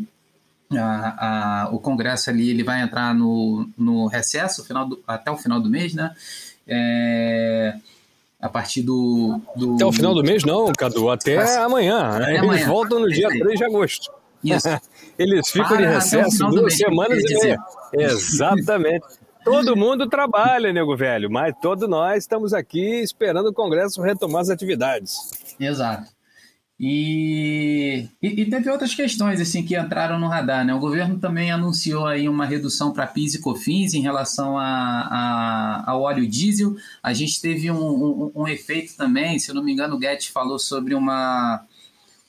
a, 0.72 1.66
a, 1.66 1.70
o 1.72 1.80
Congresso 1.80 2.30
ali 2.30 2.50
ele 2.50 2.64
vai 2.64 2.82
entrar 2.82 3.14
no, 3.14 3.68
no 3.78 4.08
recesso 4.08 4.64
final 4.64 4.88
do, 4.88 5.04
até 5.08 5.32
o 5.32 5.38
final 5.38 5.60
do 5.60 5.70
mês, 5.70 5.94
né? 5.94 6.14
É, 6.68 7.76
a 8.40 8.48
partir 8.48 8.84
do, 8.84 9.42
do, 9.56 9.74
Até 9.74 9.86
o 9.86 9.92
final 9.92 10.14
do 10.14 10.24
mês, 10.24 10.44
não, 10.44 10.72
Cadu, 10.72 11.10
até 11.10 11.58
amanhã. 11.58 12.10
Até 12.10 12.30
Eles 12.30 12.44
amanhã. 12.44 12.68
voltam 12.68 13.00
no 13.00 13.10
dia 13.10 13.28
3 13.28 13.58
de 13.58 13.66
agosto. 13.66 14.12
Isso. 14.44 14.68
Eles 15.18 15.50
ficam 15.50 15.68
Para 15.70 15.78
de 15.78 15.94
recesso 15.94 16.46
duas 16.48 16.76
semanas 16.76 17.24
e 17.24 17.40
meia. 17.40 17.60
Exatamente. 17.94 19.06
Todo 19.44 19.76
mundo 19.76 20.08
trabalha, 20.08 20.72
nego 20.72 20.96
velho, 20.96 21.30
mas 21.30 21.54
todos 21.62 21.88
nós 21.90 22.24
estamos 22.24 22.54
aqui 22.54 23.02
esperando 23.02 23.48
o 23.48 23.54
Congresso 23.54 24.02
retomar 24.02 24.42
as 24.42 24.50
atividades. 24.50 25.16
Exato. 25.60 26.12
E, 26.80 28.08
e, 28.22 28.42
e, 28.42 28.46
teve 28.50 28.70
outras 28.70 28.96
questões 28.96 29.42
assim 29.42 29.66
que 29.66 29.78
entraram 29.78 30.18
no 30.18 30.28
radar. 30.28 30.66
Né? 30.66 30.74
O 30.74 30.80
governo 30.80 31.20
também 31.20 31.52
anunciou 31.52 32.08
aí 32.08 32.30
uma 32.30 32.46
redução 32.46 32.94
para 32.94 33.06
PIS 33.06 33.36
e 33.36 33.42
COFINS 33.42 33.94
em 33.96 34.02
relação 34.02 34.58
a, 34.58 34.64
a, 34.66 35.92
ao 35.92 36.04
óleo 36.04 36.26
diesel. 36.26 36.78
A 37.04 37.12
gente 37.12 37.42
teve 37.42 37.70
um, 37.70 37.76
um, 37.76 38.32
um, 38.34 38.48
efeito 38.48 38.96
também, 38.96 39.38
se 39.40 39.52
eu 39.52 39.56
não 39.56 39.64
me 39.64 39.74
engano, 39.74 39.96
o 39.96 40.00
Guedes 40.00 40.28
falou 40.28 40.58
sobre 40.58 40.96
uma, 40.96 41.66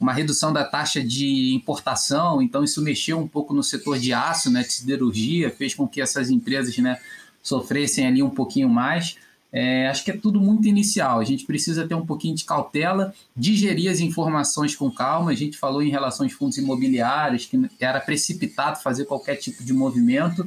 uma 0.01 0.15
redução 0.15 0.51
da 0.51 0.65
taxa 0.65 1.05
de 1.05 1.53
importação, 1.55 2.41
então 2.41 2.65
isso 2.65 2.81
mexeu 2.81 3.19
um 3.19 3.29
pouco 3.29 3.53
no 3.53 3.63
setor 3.63 3.99
de 3.99 4.15
aço, 4.15 4.51
né, 4.51 4.63
de 4.63 4.73
siderurgia, 4.73 5.51
fez 5.51 5.75
com 5.75 5.87
que 5.87 6.01
essas 6.01 6.31
empresas 6.31 6.77
né, 6.79 6.99
sofressem 7.43 8.07
ali 8.07 8.23
um 8.23 8.31
pouquinho 8.31 8.69
mais. 8.69 9.17
É, 9.53 9.89
acho 9.89 10.05
que 10.05 10.11
é 10.11 10.17
tudo 10.17 10.41
muito 10.41 10.67
inicial. 10.67 11.21
A 11.21 11.25
gente 11.25 11.45
precisa 11.45 11.87
ter 11.87 11.95
um 11.95 12.07
pouquinho 12.07 12.35
de 12.35 12.45
cautela, 12.45 13.13
digerir 13.37 13.91
as 13.91 14.01
informações 14.01 14.75
com 14.75 14.91
calma. 14.91 15.33
A 15.33 15.35
gente 15.35 15.59
falou 15.59 15.83
em 15.83 15.91
relação 15.91 16.25
aos 16.25 16.33
fundos 16.33 16.57
imobiliários, 16.57 17.47
que 17.47 17.61
era 17.81 18.01
precipitado 18.01 18.81
fazer 18.81 19.05
qualquer 19.05 19.37
tipo 19.37 19.63
de 19.65 19.73
movimento. 19.73 20.43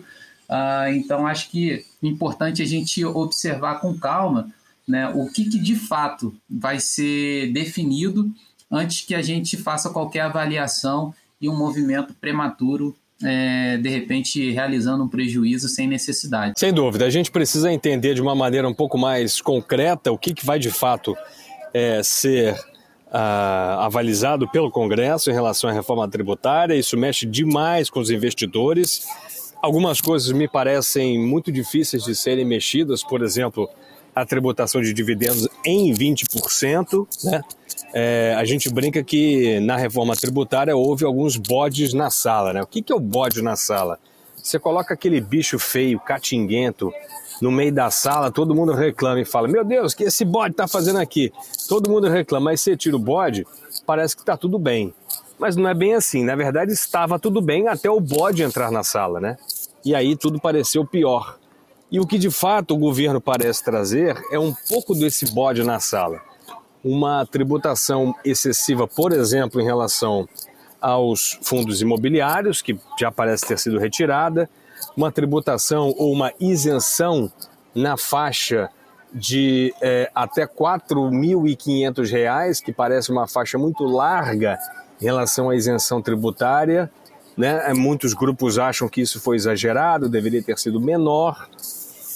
Uh, 0.49 0.93
então, 0.95 1.27
acho 1.27 1.49
que 1.49 1.73
é 1.73 1.83
importante 2.07 2.61
a 2.61 2.65
gente 2.65 3.03
observar 3.03 3.81
com 3.81 3.97
calma 3.97 4.49
né, 4.87 5.09
o 5.09 5.29
que, 5.29 5.49
que 5.49 5.59
de 5.59 5.75
fato 5.75 6.33
vai 6.49 6.79
ser 6.79 7.51
definido 7.51 8.31
antes 8.73 9.01
que 9.01 9.13
a 9.13 9.21
gente 9.21 9.55
faça 9.55 9.91
qualquer 9.91 10.21
avaliação 10.21 11.13
e 11.39 11.47
um 11.47 11.55
movimento 11.55 12.15
prematuro 12.19 12.95
é, 13.23 13.77
de 13.77 13.87
repente 13.87 14.49
realizando 14.49 15.03
um 15.03 15.07
prejuízo 15.07 15.69
sem 15.69 15.87
necessidade. 15.87 16.55
Sem 16.57 16.73
dúvida, 16.73 17.05
a 17.05 17.09
gente 17.09 17.29
precisa 17.29 17.71
entender 17.71 18.15
de 18.15 18.21
uma 18.21 18.33
maneira 18.33 18.67
um 18.67 18.73
pouco 18.73 18.97
mais 18.97 19.39
concreta 19.39 20.11
o 20.11 20.17
que, 20.17 20.33
que 20.33 20.45
vai 20.45 20.57
de 20.57 20.71
fato 20.71 21.15
é, 21.71 22.01
ser 22.03 22.53
uh, 22.53 23.79
avalizado 23.79 24.49
pelo 24.49 24.71
Congresso 24.71 25.29
em 25.29 25.33
relação 25.33 25.69
à 25.69 25.73
reforma 25.73 26.07
tributária. 26.09 26.73
Isso 26.73 26.97
mexe 26.97 27.25
demais 27.25 27.89
com 27.89 27.99
os 27.99 28.09
investidores. 28.09 29.05
Algumas 29.61 30.01
coisas 30.01 30.31
me 30.31 30.47
parecem 30.47 31.17
muito 31.17 31.51
difíceis 31.51 32.03
de 32.03 32.15
serem 32.15 32.43
mexidas, 32.43 33.03
por 33.03 33.21
exemplo, 33.21 33.69
a 34.15 34.25
tributação 34.25 34.81
de 34.81 34.93
dividendos 34.93 35.47
em 35.65 35.93
20%, 35.93 37.07
né? 37.23 37.41
É, 37.93 38.35
a 38.37 38.43
gente 38.45 38.69
brinca 38.71 39.03
que 39.03 39.59
na 39.59 39.77
reforma 39.77 40.15
tributária 40.15 40.75
houve 40.75 41.05
alguns 41.05 41.37
bodes 41.37 41.93
na 41.93 42.09
sala. 42.09 42.53
Né? 42.53 42.61
O 42.61 42.67
que, 42.67 42.81
que 42.81 42.91
é 42.91 42.95
o 42.95 42.99
bode 42.99 43.41
na 43.41 43.55
sala? 43.55 43.99
Você 44.35 44.59
coloca 44.59 44.93
aquele 44.93 45.21
bicho 45.21 45.57
feio, 45.57 45.99
catinguento, 45.99 46.91
no 47.41 47.51
meio 47.51 47.73
da 47.73 47.89
sala, 47.89 48.31
todo 48.31 48.55
mundo 48.55 48.73
reclama 48.73 49.21
e 49.21 49.25
fala: 49.25 49.47
Meu 49.47 49.63
Deus, 49.63 49.93
o 49.93 49.97
que 49.97 50.03
esse 50.03 50.25
bode 50.25 50.53
está 50.53 50.67
fazendo 50.67 50.99
aqui? 50.99 51.31
Todo 51.67 51.89
mundo 51.89 52.09
reclama, 52.09 52.45
mas 52.45 52.61
você 52.61 52.75
tira 52.75 52.95
o 52.95 52.99
bode, 52.99 53.45
parece 53.85 54.15
que 54.15 54.21
está 54.21 54.35
tudo 54.35 54.59
bem. 54.59 54.93
Mas 55.39 55.55
não 55.55 55.67
é 55.67 55.73
bem 55.73 55.93
assim. 55.93 56.23
Na 56.23 56.35
verdade, 56.35 56.71
estava 56.71 57.17
tudo 57.19 57.41
bem 57.41 57.67
até 57.67 57.89
o 57.89 57.99
bode 57.99 58.43
entrar 58.43 58.71
na 58.71 58.83
sala, 58.83 59.19
né? 59.19 59.37
E 59.83 59.93
aí 59.93 60.15
tudo 60.15 60.39
pareceu 60.39 60.85
pior. 60.85 61.37
E 61.93 61.99
o 61.99 62.05
que 62.05 62.17
de 62.17 62.29
fato 62.29 62.73
o 62.73 62.77
governo 62.77 63.21
parece 63.21 63.63
trazer 63.63 64.21
é 64.31 64.39
um 64.39 64.53
pouco 64.67 64.93
desse 64.93 65.31
bode 65.31 65.63
na 65.63 65.79
sala 65.79 66.19
uma 66.83 67.25
tributação 67.25 68.13
excessiva, 68.25 68.85
por 68.87 69.13
exemplo, 69.13 69.61
em 69.61 69.63
relação 69.63 70.27
aos 70.81 71.39
fundos 71.41 71.81
imobiliários, 71.81 72.61
que 72.61 72.77
já 72.99 73.09
parece 73.09 73.47
ter 73.47 73.57
sido 73.57 73.79
retirada, 73.79 74.49
uma 74.97 75.09
tributação 75.11 75.93
ou 75.97 76.11
uma 76.11 76.33
isenção 76.39 77.31
na 77.73 77.95
faixa 77.95 78.69
de 79.13 79.73
é, 79.81 80.11
até 80.13 80.41
R$ 80.41 80.49
4.500, 80.49 82.61
que 82.61 82.73
parece 82.73 83.11
uma 83.11 83.25
faixa 83.27 83.57
muito 83.57 83.85
larga 83.85 84.59
em 84.99 85.05
relação 85.05 85.49
à 85.49 85.55
isenção 85.55 86.01
tributária. 86.01 86.91
Né? 87.37 87.73
Muitos 87.73 88.13
grupos 88.13 88.59
acham 88.59 88.89
que 88.89 88.99
isso 88.99 89.21
foi 89.21 89.37
exagerado, 89.37 90.09
deveria 90.09 90.43
ter 90.43 90.59
sido 90.59 90.81
menor. 90.81 91.47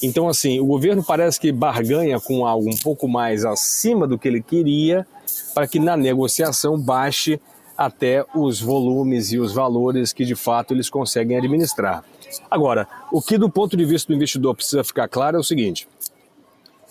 Então, 0.02 0.28
assim, 0.28 0.60
o 0.60 0.66
governo 0.66 1.04
parece 1.04 1.40
que 1.40 1.52
barganha 1.52 2.20
com 2.20 2.46
algo 2.46 2.70
um 2.70 2.78
pouco 2.78 3.08
mais 3.08 3.44
acima 3.44 4.08
do 4.08 4.18
que 4.18 4.28
ele 4.28 4.42
queria, 4.42 5.08
para 5.54 5.68
que 5.68 5.80
na 5.80 5.98
negociação 5.98 6.80
baixe 6.80 7.40
até 7.78 8.26
os 8.36 8.60
volumes 8.60 9.32
e 9.32 9.40
os 9.40 9.54
valores 9.54 10.12
que 10.12 10.26
de 10.26 10.36
fato 10.36 10.74
eles 10.74 10.90
conseguem 10.90 11.38
administrar. 11.38 12.04
Agora, 12.50 12.88
o 13.12 13.22
que 13.22 13.38
do 13.38 13.50
ponto 13.50 13.78
de 13.78 13.86
vista 13.86 14.12
do 14.12 14.16
investidor 14.16 14.56
precisa 14.56 14.84
ficar 14.84 15.08
claro 15.08 15.38
é 15.38 15.40
o 15.40 15.44
seguinte: 15.44 15.88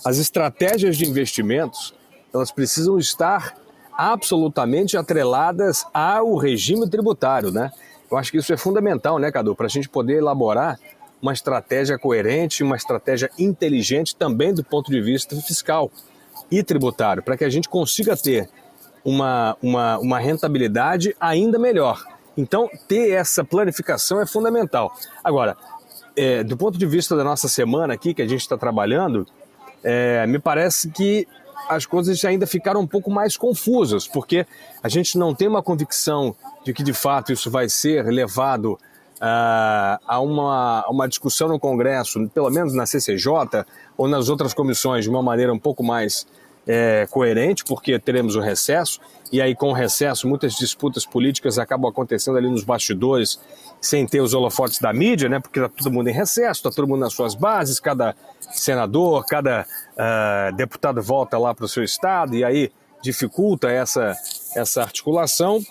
as 0.05 0.19
estratégias 0.19 0.97
de 0.97 1.05
investimentos 1.05 1.95
elas 2.33 2.51
precisam 2.51 2.99
estar 2.99 3.57
absolutamente 3.97 4.97
atreladas 4.97 5.85
ao 5.93 6.37
regime 6.37 6.89
tributário, 6.89 7.51
né? 7.51 7.71
Eu 8.11 8.17
acho 8.17 8.31
que 8.31 8.39
isso 8.39 8.53
é 8.53 8.57
fundamental, 8.57 9.19
né, 9.19 9.33
Cadu, 9.33 9.57
para 9.57 9.67
a 9.67 9.71
gente 9.71 9.89
poder 9.89 10.19
elaborar 10.19 10.79
uma 11.27 11.33
estratégia 11.33 11.99
coerente, 11.99 12.63
uma 12.63 12.77
estratégia 12.77 13.29
inteligente 13.37 14.15
também 14.15 14.55
do 14.55 14.63
ponto 14.63 14.93
de 14.93 15.01
vista 15.01 15.35
fiscal 15.43 15.91
e 16.49 16.63
tributário, 16.63 17.21
para 17.21 17.37
que 17.37 17.45
a 17.45 17.51
gente 17.51 17.69
consiga 17.69 18.17
ter 18.17 18.49
uma, 19.05 19.57
uma, 19.61 19.99
uma 19.99 20.19
rentabilidade 20.21 21.17
ainda 21.19 21.59
melhor. 21.59 22.05
Então, 22.37 22.71
ter 22.87 23.11
essa 23.11 23.43
planificação 23.43 24.21
é 24.21 24.27
fundamental. 24.27 24.95
Agora, 25.25 25.57
é, 26.15 26.45
do 26.45 26.57
ponto 26.57 26.79
de 26.79 26.87
vista 26.87 27.17
da 27.17 27.25
nossa 27.25 27.49
semana 27.49 27.95
aqui, 27.95 28.15
que 28.15 28.23
a 28.23 28.29
gente 28.29 28.43
está 28.43 28.57
trabalhando, 28.57 29.27
é, 29.83 30.25
me 30.29 30.39
parece 30.39 30.91
que 30.91 31.27
as 31.69 31.87
coisas 31.87 32.25
ainda 32.25 32.47
ficaram 32.47 32.81
um 32.81 32.87
pouco 32.87 33.11
mais 33.11 33.37
confusas, 33.37 34.07
porque 34.07 34.47
a 34.81 34.89
gente 34.89 35.19
não 35.19 35.35
tem 35.35 35.49
uma 35.49 35.63
convicção 35.63 36.37
de 36.65 36.73
que 36.73 36.85
de 36.85 36.93
fato 36.93 37.33
isso 37.33 37.51
vai 37.51 37.69
ser 37.69 38.05
levado 38.05 38.79
uh, 39.17 39.99
a 40.07 40.21
uma, 40.21 40.87
uma 40.89 41.09
discussão 41.09 41.49
no 41.49 41.59
Congresso, 41.59 42.29
pelo 42.29 42.51
menos 42.51 42.75
na 42.75 42.87
CCJ 42.87 43.65
ou 43.97 44.09
nas 44.09 44.29
outras 44.29 44.55
comissões, 44.55 45.05
de 45.05 45.11
uma 45.11 45.23
maneira 45.23 45.53
um 45.53 45.59
pouco 45.59 45.83
mais 45.83 46.27
é, 46.67 47.07
coerente, 47.11 47.65
porque 47.65 47.99
teremos 47.99 48.35
o 48.35 48.41
recesso, 48.41 49.01
e 49.31 49.41
aí 49.41 49.55
com 49.55 49.71
o 49.71 49.73
recesso 49.73 50.27
muitas 50.27 50.55
disputas 50.55 51.07
políticas 51.07 51.59
acabam 51.59 51.89
acontecendo 51.89 52.37
ali 52.37 52.51
nos 52.51 52.65
bastidores, 52.65 53.41
sem 53.81 54.07
ter 54.07 54.21
os 54.21 54.35
holofotes 54.35 54.81
da 54.81 54.93
mídia, 54.93 55.29
né? 55.29 55.39
porque 55.39 55.61
está 55.61 55.69
todo 55.69 55.93
mundo 55.93 56.09
em 56.09 56.13
recesso, 56.13 56.61
está 56.61 56.71
todo 56.71 56.89
mundo 56.89 57.01
nas 57.01 57.13
suas 57.13 57.35
bases, 57.35 57.79
cada 57.79 58.17
senador, 58.41 59.25
cada 59.27 59.65
uh, 59.93 60.57
deputado 60.57 61.01
volta 61.01 61.39
lá 61.39 61.55
para 61.55 61.65
o 61.65 61.69
seu 61.69 61.85
estado, 61.85 62.35
e 62.35 62.43
aí 62.43 62.73
dificulta 63.03 63.71
essa, 63.71 64.17
essa 64.57 64.83
articulação. 64.83 65.63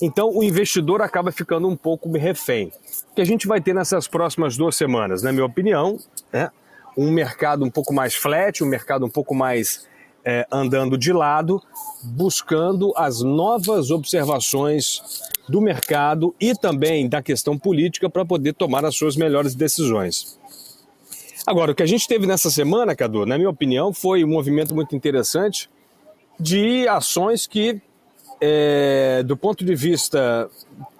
Então 0.00 0.30
o 0.34 0.42
investidor 0.42 1.02
acaba 1.02 1.30
ficando 1.30 1.68
um 1.68 1.76
pouco 1.76 2.10
refém 2.12 2.72
que 3.14 3.20
a 3.20 3.24
gente 3.24 3.46
vai 3.46 3.60
ter 3.60 3.74
nessas 3.74 4.08
próximas 4.08 4.56
duas 4.56 4.76
semanas, 4.76 5.22
na 5.22 5.32
minha 5.32 5.44
opinião, 5.44 5.98
né? 6.32 6.50
um 6.96 7.10
mercado 7.10 7.64
um 7.64 7.70
pouco 7.70 7.92
mais 7.92 8.14
flat, 8.14 8.62
um 8.62 8.66
mercado 8.66 9.04
um 9.04 9.10
pouco 9.10 9.34
mais 9.34 9.86
é, 10.24 10.46
andando 10.50 10.96
de 10.96 11.12
lado, 11.12 11.60
buscando 12.02 12.92
as 12.96 13.22
novas 13.22 13.90
observações 13.90 15.00
do 15.48 15.60
mercado 15.60 16.34
e 16.40 16.54
também 16.54 17.08
da 17.08 17.20
questão 17.20 17.58
política 17.58 18.08
para 18.08 18.24
poder 18.24 18.54
tomar 18.54 18.84
as 18.84 18.94
suas 18.94 19.16
melhores 19.16 19.54
decisões. 19.54 20.38
Agora, 21.46 21.72
o 21.72 21.74
que 21.74 21.82
a 21.82 21.86
gente 21.86 22.06
teve 22.06 22.26
nessa 22.26 22.50
semana, 22.50 22.94
Cadu, 22.94 23.26
na 23.26 23.36
minha 23.36 23.50
opinião, 23.50 23.92
foi 23.92 24.22
um 24.22 24.28
movimento 24.28 24.74
muito 24.74 24.94
interessante 24.94 25.68
de 26.38 26.86
ações 26.86 27.46
que, 27.46 27.80
é, 28.44 29.22
do 29.22 29.36
ponto 29.36 29.64
de 29.64 29.72
vista 29.72 30.50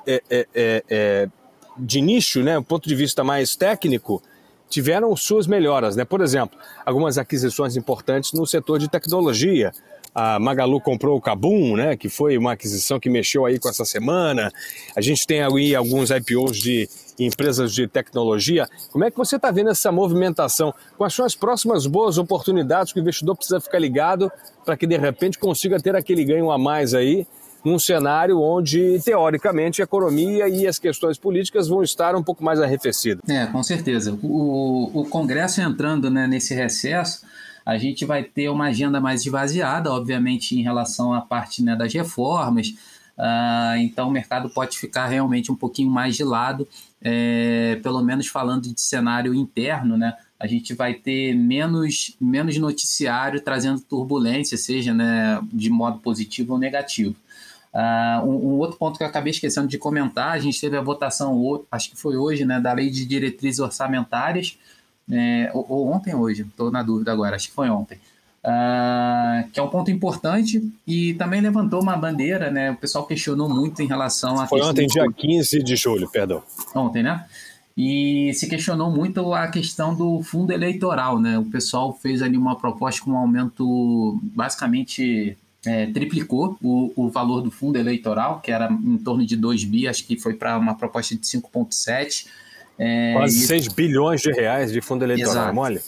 é, 0.06 0.22
é, 0.30 0.46
é, 0.54 0.84
é 0.88 1.28
de 1.76 2.00
nicho, 2.00 2.40
né, 2.40 2.56
um 2.56 2.62
ponto 2.62 2.88
de 2.88 2.94
vista 2.94 3.24
mais 3.24 3.56
técnico, 3.56 4.22
tiveram 4.70 5.14
suas 5.16 5.48
melhoras. 5.48 5.96
Né? 5.96 6.04
Por 6.04 6.20
exemplo, 6.20 6.56
algumas 6.86 7.18
aquisições 7.18 7.76
importantes 7.76 8.32
no 8.32 8.46
setor 8.46 8.78
de 8.78 8.88
tecnologia, 8.88 9.72
a 10.14 10.38
Magalu 10.38 10.80
comprou 10.80 11.16
o 11.16 11.20
Kabum, 11.20 11.76
né, 11.76 11.96
que 11.96 12.08
foi 12.08 12.36
uma 12.36 12.52
aquisição 12.52 13.00
que 13.00 13.08
mexeu 13.08 13.46
aí 13.46 13.58
com 13.58 13.68
essa 13.68 13.84
semana. 13.84 14.52
A 14.94 15.00
gente 15.00 15.26
tem 15.26 15.42
aí 15.42 15.74
alguns 15.74 16.10
IPOs 16.10 16.58
de 16.58 16.88
empresas 17.18 17.72
de 17.72 17.86
tecnologia. 17.86 18.68
Como 18.90 19.04
é 19.04 19.10
que 19.10 19.16
você 19.16 19.36
está 19.36 19.50
vendo 19.50 19.70
essa 19.70 19.90
movimentação? 19.92 20.74
Quais 20.96 21.14
são 21.14 21.24
as 21.24 21.34
próximas 21.34 21.86
boas 21.86 22.18
oportunidades 22.18 22.92
que 22.92 22.98
o 22.98 23.02
investidor 23.02 23.36
precisa 23.36 23.60
ficar 23.60 23.78
ligado 23.78 24.30
para 24.64 24.76
que 24.76 24.86
de 24.86 24.96
repente 24.96 25.38
consiga 25.38 25.80
ter 25.80 25.96
aquele 25.96 26.24
ganho 26.24 26.50
a 26.50 26.58
mais 26.58 26.94
aí 26.94 27.26
num 27.64 27.78
cenário 27.78 28.40
onde, 28.40 29.00
teoricamente, 29.04 29.80
a 29.80 29.84
economia 29.84 30.48
e 30.48 30.66
as 30.66 30.78
questões 30.78 31.16
políticas 31.16 31.68
vão 31.68 31.82
estar 31.82 32.16
um 32.16 32.22
pouco 32.22 32.42
mais 32.42 32.60
arrefecidas. 32.60 33.22
É, 33.28 33.46
com 33.46 33.62
certeza. 33.62 34.18
O, 34.22 35.02
o 35.02 35.04
Congresso 35.04 35.60
entrando 35.60 36.10
né, 36.10 36.26
nesse 36.26 36.54
recesso, 36.54 37.24
a 37.64 37.78
gente 37.78 38.04
vai 38.04 38.22
ter 38.22 38.48
uma 38.48 38.66
agenda 38.66 39.00
mais 39.00 39.24
esvaziada, 39.24 39.92
obviamente, 39.92 40.58
em 40.58 40.62
relação 40.62 41.14
à 41.14 41.20
parte 41.20 41.62
né, 41.62 41.76
das 41.76 41.92
reformas. 41.92 42.74
Uh, 43.16 43.76
então, 43.78 44.08
o 44.08 44.10
mercado 44.10 44.48
pode 44.50 44.78
ficar 44.78 45.06
realmente 45.06 45.52
um 45.52 45.54
pouquinho 45.54 45.90
mais 45.90 46.16
de 46.16 46.24
lado, 46.24 46.66
é, 47.00 47.78
pelo 47.82 48.02
menos 48.02 48.26
falando 48.26 48.72
de 48.72 48.80
cenário 48.80 49.34
interno, 49.34 49.96
né? 49.96 50.16
A 50.40 50.46
gente 50.46 50.74
vai 50.74 50.94
ter 50.94 51.34
menos, 51.34 52.16
menos 52.20 52.58
noticiário 52.58 53.40
trazendo 53.40 53.80
turbulência, 53.80 54.56
seja 54.58 54.92
né, 54.92 55.40
de 55.52 55.70
modo 55.70 56.00
positivo 56.00 56.54
ou 56.54 56.58
negativo. 56.58 57.14
Uh, 57.72 58.26
um, 58.26 58.34
um, 58.48 58.58
outro 58.58 58.76
ponto 58.76 58.98
que 58.98 59.04
eu 59.04 59.06
acabei 59.06 59.30
esquecendo 59.30 59.68
de 59.68 59.78
comentar, 59.78 60.32
a 60.32 60.38
gente 60.38 60.60
teve 60.60 60.76
a 60.76 60.82
votação, 60.82 61.64
acho 61.70 61.90
que 61.90 61.96
foi 61.96 62.16
hoje, 62.16 62.44
né, 62.44 62.60
da 62.60 62.72
Lei 62.72 62.90
de 62.90 63.06
Diretrizes 63.06 63.60
Orçamentárias, 63.60 64.58
é, 65.10 65.50
ou, 65.54 65.66
ou, 65.68 65.92
ontem 65.92 66.14
hoje, 66.14 66.42
estou 66.42 66.70
na 66.70 66.82
dúvida 66.82 67.12
agora, 67.12 67.36
acho 67.36 67.48
que 67.48 67.54
foi 67.54 67.68
ontem, 67.68 67.98
uh, 68.44 69.48
que 69.50 69.58
é 69.58 69.62
um 69.62 69.68
ponto 69.68 69.90
importante 69.90 70.62
e 70.86 71.14
também 71.14 71.40
levantou 71.40 71.82
uma 71.82 71.96
bandeira, 71.96 72.50
né, 72.50 72.70
o 72.70 72.76
pessoal 72.76 73.06
questionou 73.06 73.48
muito 73.48 73.82
em 73.82 73.86
relação 73.86 74.40
a... 74.40 74.46
Foi 74.46 74.60
ontem, 74.60 74.86
dia 74.86 75.10
15 75.10 75.62
de 75.62 75.76
julho, 75.76 76.08
perdão. 76.08 76.42
Ontem, 76.74 77.02
né? 77.02 77.24
E 77.76 78.32
se 78.34 78.48
questionou 78.48 78.90
muito 78.90 79.32
a 79.32 79.48
questão 79.48 79.94
do 79.94 80.22
fundo 80.22 80.52
eleitoral, 80.52 81.18
né? 81.18 81.38
O 81.38 81.44
pessoal 81.44 81.92
fez 81.94 82.20
ali 82.20 82.36
uma 82.36 82.54
proposta 82.54 83.02
com 83.02 83.12
um 83.12 83.16
aumento 83.16 84.20
basicamente 84.22 85.38
é, 85.64 85.86
triplicou 85.86 86.58
o, 86.62 86.92
o 86.96 87.08
valor 87.08 87.40
do 87.40 87.50
fundo 87.50 87.78
eleitoral, 87.78 88.40
que 88.40 88.50
era 88.50 88.70
em 88.70 88.98
torno 88.98 89.24
de 89.24 89.36
2 89.36 89.64
bi, 89.64 89.88
acho 89.88 90.04
que 90.04 90.16
foi 90.18 90.34
para 90.34 90.58
uma 90.58 90.74
proposta 90.74 91.14
de 91.14 91.22
5,7. 91.22 92.26
É, 92.78 93.12
Quase 93.14 93.38
e... 93.38 93.46
6 93.46 93.68
bilhões 93.68 94.20
de 94.20 94.32
reais 94.32 94.72
de 94.72 94.80
fundo 94.80 95.04
eleitoral, 95.04 95.34
Exato. 95.34 95.54
mole? 95.54 95.80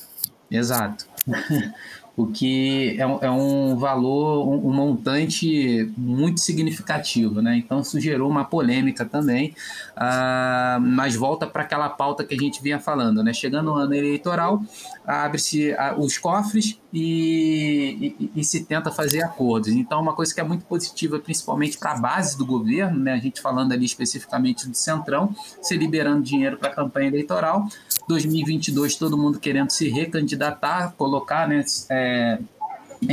Exato. 0.50 1.06
o 2.16 2.28
que 2.28 2.96
é, 2.98 3.02
é 3.02 3.30
um 3.30 3.76
valor, 3.76 4.48
um, 4.48 4.68
um, 4.68 4.72
montante 4.72 5.92
muito 5.96 6.40
significativo, 6.40 7.42
né? 7.42 7.56
Então 7.56 7.80
isso 7.80 7.98
gerou 7.98 8.30
uma 8.30 8.44
polêmica 8.44 9.04
também, 9.04 9.54
ah, 9.96 10.78
mas 10.80 11.16
volta 11.16 11.46
para 11.46 11.62
aquela 11.62 11.88
pauta 11.88 12.24
que 12.24 12.34
a 12.34 12.38
gente 12.38 12.62
vinha 12.62 12.78
falando, 12.78 13.22
né? 13.22 13.32
Chegando 13.32 13.72
o 13.72 13.74
ano 13.74 13.94
eleitoral, 13.94 14.62
abre-se 15.04 15.72
ah, 15.74 15.96
os 15.98 16.16
cofres 16.16 16.78
e, 16.92 18.14
e, 18.20 18.30
e, 18.36 18.44
se 18.44 18.64
tenta 18.64 18.92
fazer 18.92 19.22
acordos. 19.24 19.70
Então, 19.70 20.00
uma 20.00 20.12
coisa 20.12 20.32
que 20.32 20.40
é 20.40 20.44
muito 20.44 20.64
positiva, 20.64 21.18
principalmente 21.18 21.76
para 21.76 21.92
a 21.92 21.98
base 21.98 22.38
do 22.38 22.46
governo, 22.46 23.00
né? 23.00 23.14
A 23.14 23.18
gente 23.18 23.40
falando 23.40 23.72
ali 23.72 23.84
especificamente 23.84 24.68
do 24.68 24.76
Centrão, 24.76 25.34
se 25.60 25.76
liberando 25.76 26.22
dinheiro 26.22 26.56
para 26.56 26.68
a 26.68 26.74
campanha 26.74 27.08
eleitoral. 27.08 27.66
2022, 28.06 28.96
todo 28.96 29.16
mundo 29.16 29.40
querendo 29.40 29.70
se 29.70 29.88
recandidatar, 29.88 30.92
colocar, 30.96 31.48
né? 31.48 31.64
É, 31.90 32.03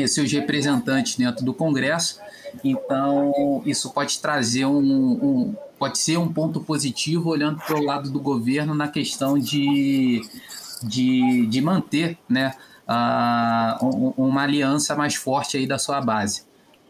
seus 0.07 0.31
representantes 0.31 1.15
dentro 1.15 1.43
do 1.43 1.53
Congresso. 1.53 2.19
Então, 2.63 3.61
isso 3.65 3.91
pode 3.91 4.19
trazer 4.19 4.65
um, 4.65 4.79
um 4.79 5.55
pode 5.81 5.97
ser 5.97 6.17
um 6.17 6.31
ponto 6.31 6.59
positivo 6.61 7.29
olhando 7.29 7.59
para 7.65 7.75
o 7.75 7.83
lado 7.83 8.11
do 8.11 8.19
governo 8.19 8.75
na 8.75 8.87
questão 8.87 9.39
de, 9.39 10.21
de, 10.83 11.47
de 11.47 11.59
manter 11.61 12.19
né, 12.29 12.53
uma 14.15 14.43
aliança 14.43 14.95
mais 14.95 15.15
forte 15.15 15.57
aí 15.57 15.65
da 15.65 15.79
sua 15.79 15.99
base. 15.99 16.43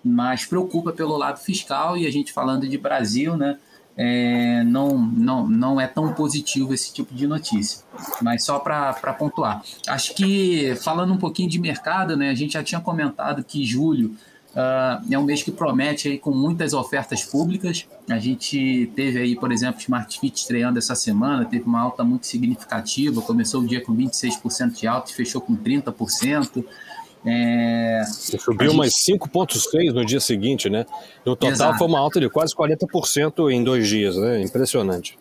Mas 0.03 0.45
preocupa 0.45 0.91
pelo 0.91 1.15
lado 1.15 1.39
fiscal 1.39 1.97
e 1.97 2.05
a 2.05 2.11
gente 2.11 2.33
falando 2.33 2.67
de 2.67 2.77
Brasil, 2.77 3.37
né, 3.37 3.57
é, 3.97 4.63
não, 4.63 4.97
não, 4.97 5.47
não 5.47 5.81
é 5.81 5.87
tão 5.87 6.13
positivo 6.13 6.73
esse 6.73 6.93
tipo 6.93 7.13
de 7.13 7.27
notícia. 7.27 7.83
Mas 8.21 8.43
só 8.43 8.59
para 8.59 8.93
pontuar. 9.13 9.61
Acho 9.87 10.15
que, 10.15 10.75
falando 10.75 11.13
um 11.13 11.17
pouquinho 11.17 11.49
de 11.49 11.59
mercado, 11.59 12.15
né, 12.15 12.29
a 12.29 12.35
gente 12.35 12.53
já 12.53 12.63
tinha 12.63 12.81
comentado 12.81 13.43
que 13.43 13.65
julho 13.65 14.15
uh, 14.51 15.13
é 15.13 15.17
um 15.17 15.23
mês 15.23 15.43
que 15.43 15.51
promete 15.51 16.07
aí 16.07 16.17
com 16.17 16.31
muitas 16.31 16.73
ofertas 16.73 17.23
públicas. 17.23 17.87
A 18.09 18.19
gente 18.19 18.91
teve 18.95 19.19
aí, 19.19 19.35
por 19.35 19.51
exemplo, 19.51 19.79
Smart 19.81 20.19
Fit 20.19 20.39
estreando 20.39 20.79
essa 20.79 20.95
semana, 20.95 21.45
teve 21.45 21.65
uma 21.65 21.81
alta 21.81 22.03
muito 22.03 22.27
significativa, 22.27 23.21
começou 23.21 23.61
o 23.61 23.67
dia 23.67 23.81
com 23.81 23.95
26% 23.95 24.79
de 24.79 24.87
alta 24.87 25.11
e 25.11 25.13
fechou 25.13 25.41
com 25.41 25.55
30%. 25.55 26.63
É, 27.23 28.03
subiu 28.07 28.69
gente... 28.69 28.77
mais 28.77 28.93
5,6 28.93 29.93
no 29.93 30.03
dia 30.03 30.19
seguinte, 30.19 30.69
né? 30.69 30.85
No 31.25 31.35
total 31.35 31.51
Exato. 31.51 31.77
foi 31.77 31.87
uma 31.87 31.99
alta 31.99 32.19
de 32.19 32.29
quase 32.29 32.55
40% 32.55 33.51
em 33.51 33.63
dois 33.63 33.87
dias, 33.87 34.15
né? 34.15 34.41
Impressionante. 34.41 35.17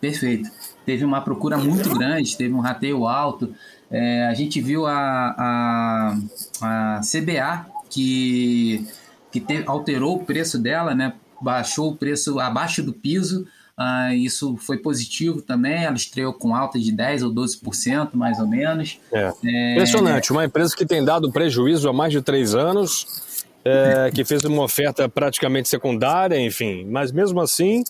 Perfeito. 0.00 0.50
Teve 0.84 1.04
uma 1.04 1.20
procura 1.20 1.56
muito 1.56 1.88
grande, 1.96 2.36
teve 2.36 2.52
um 2.52 2.60
rateio 2.60 3.06
alto. 3.06 3.54
É, 3.90 4.26
a 4.26 4.34
gente 4.34 4.60
viu 4.60 4.84
a, 4.86 5.34
a, 5.38 6.18
a 6.60 7.00
CBA 7.00 7.66
que, 7.88 8.86
que 9.30 9.40
te, 9.40 9.62
alterou 9.66 10.16
o 10.16 10.24
preço 10.24 10.58
dela, 10.58 10.94
né? 10.94 11.14
Baixou 11.40 11.90
o 11.90 11.96
preço 11.96 12.40
abaixo 12.40 12.82
do 12.82 12.92
piso 12.92 13.46
Uh, 13.78 14.14
isso 14.14 14.56
foi 14.56 14.78
positivo 14.78 15.42
também. 15.42 15.84
Ela 15.84 15.96
estreou 15.96 16.32
com 16.32 16.54
alta 16.54 16.78
de 16.78 16.92
10% 16.92 17.24
ou 17.24 17.34
12%, 17.34 18.10
mais 18.14 18.38
ou 18.38 18.46
menos. 18.46 19.00
É. 19.12 19.32
É... 19.44 19.72
Impressionante. 19.72 20.30
Uma 20.30 20.44
empresa 20.44 20.76
que 20.76 20.86
tem 20.86 21.04
dado 21.04 21.30
prejuízo 21.32 21.88
há 21.88 21.92
mais 21.92 22.12
de 22.12 22.22
três 22.22 22.54
anos, 22.54 23.44
é, 23.64 24.10
que 24.14 24.24
fez 24.24 24.44
uma 24.44 24.62
oferta 24.62 25.08
praticamente 25.08 25.68
secundária, 25.68 26.38
enfim. 26.38 26.84
Mas 26.84 27.10
mesmo 27.10 27.40
assim, 27.40 27.82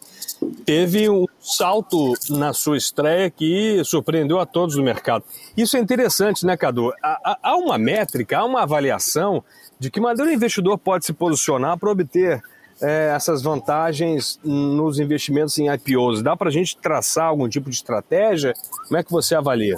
teve 0.64 1.10
um 1.10 1.26
salto 1.40 2.14
na 2.30 2.52
sua 2.52 2.76
estreia 2.76 3.28
que 3.28 3.82
surpreendeu 3.84 4.38
a 4.38 4.46
todos 4.46 4.76
do 4.76 4.82
mercado. 4.82 5.24
Isso 5.56 5.76
é 5.76 5.80
interessante, 5.80 6.46
né, 6.46 6.56
Cadu? 6.56 6.92
Há, 7.02 7.38
há 7.42 7.56
uma 7.56 7.76
métrica, 7.76 8.38
há 8.38 8.44
uma 8.44 8.62
avaliação 8.62 9.42
de 9.78 9.90
que 9.90 10.00
maneira 10.00 10.30
o 10.30 10.34
investidor 10.34 10.78
pode 10.78 11.04
se 11.04 11.12
posicionar 11.12 11.76
para 11.76 11.90
obter 11.90 12.40
é, 12.80 13.12
essas 13.14 13.42
vantagens 13.42 14.38
nos 14.44 14.98
investimentos 14.98 15.58
em 15.58 15.72
IPOs? 15.72 16.22
Dá 16.22 16.36
para 16.36 16.48
a 16.48 16.52
gente 16.52 16.76
traçar 16.76 17.26
algum 17.26 17.48
tipo 17.48 17.70
de 17.70 17.76
estratégia? 17.76 18.54
Como 18.88 18.96
é 18.96 19.02
que 19.02 19.10
você 19.10 19.34
avalia? 19.34 19.76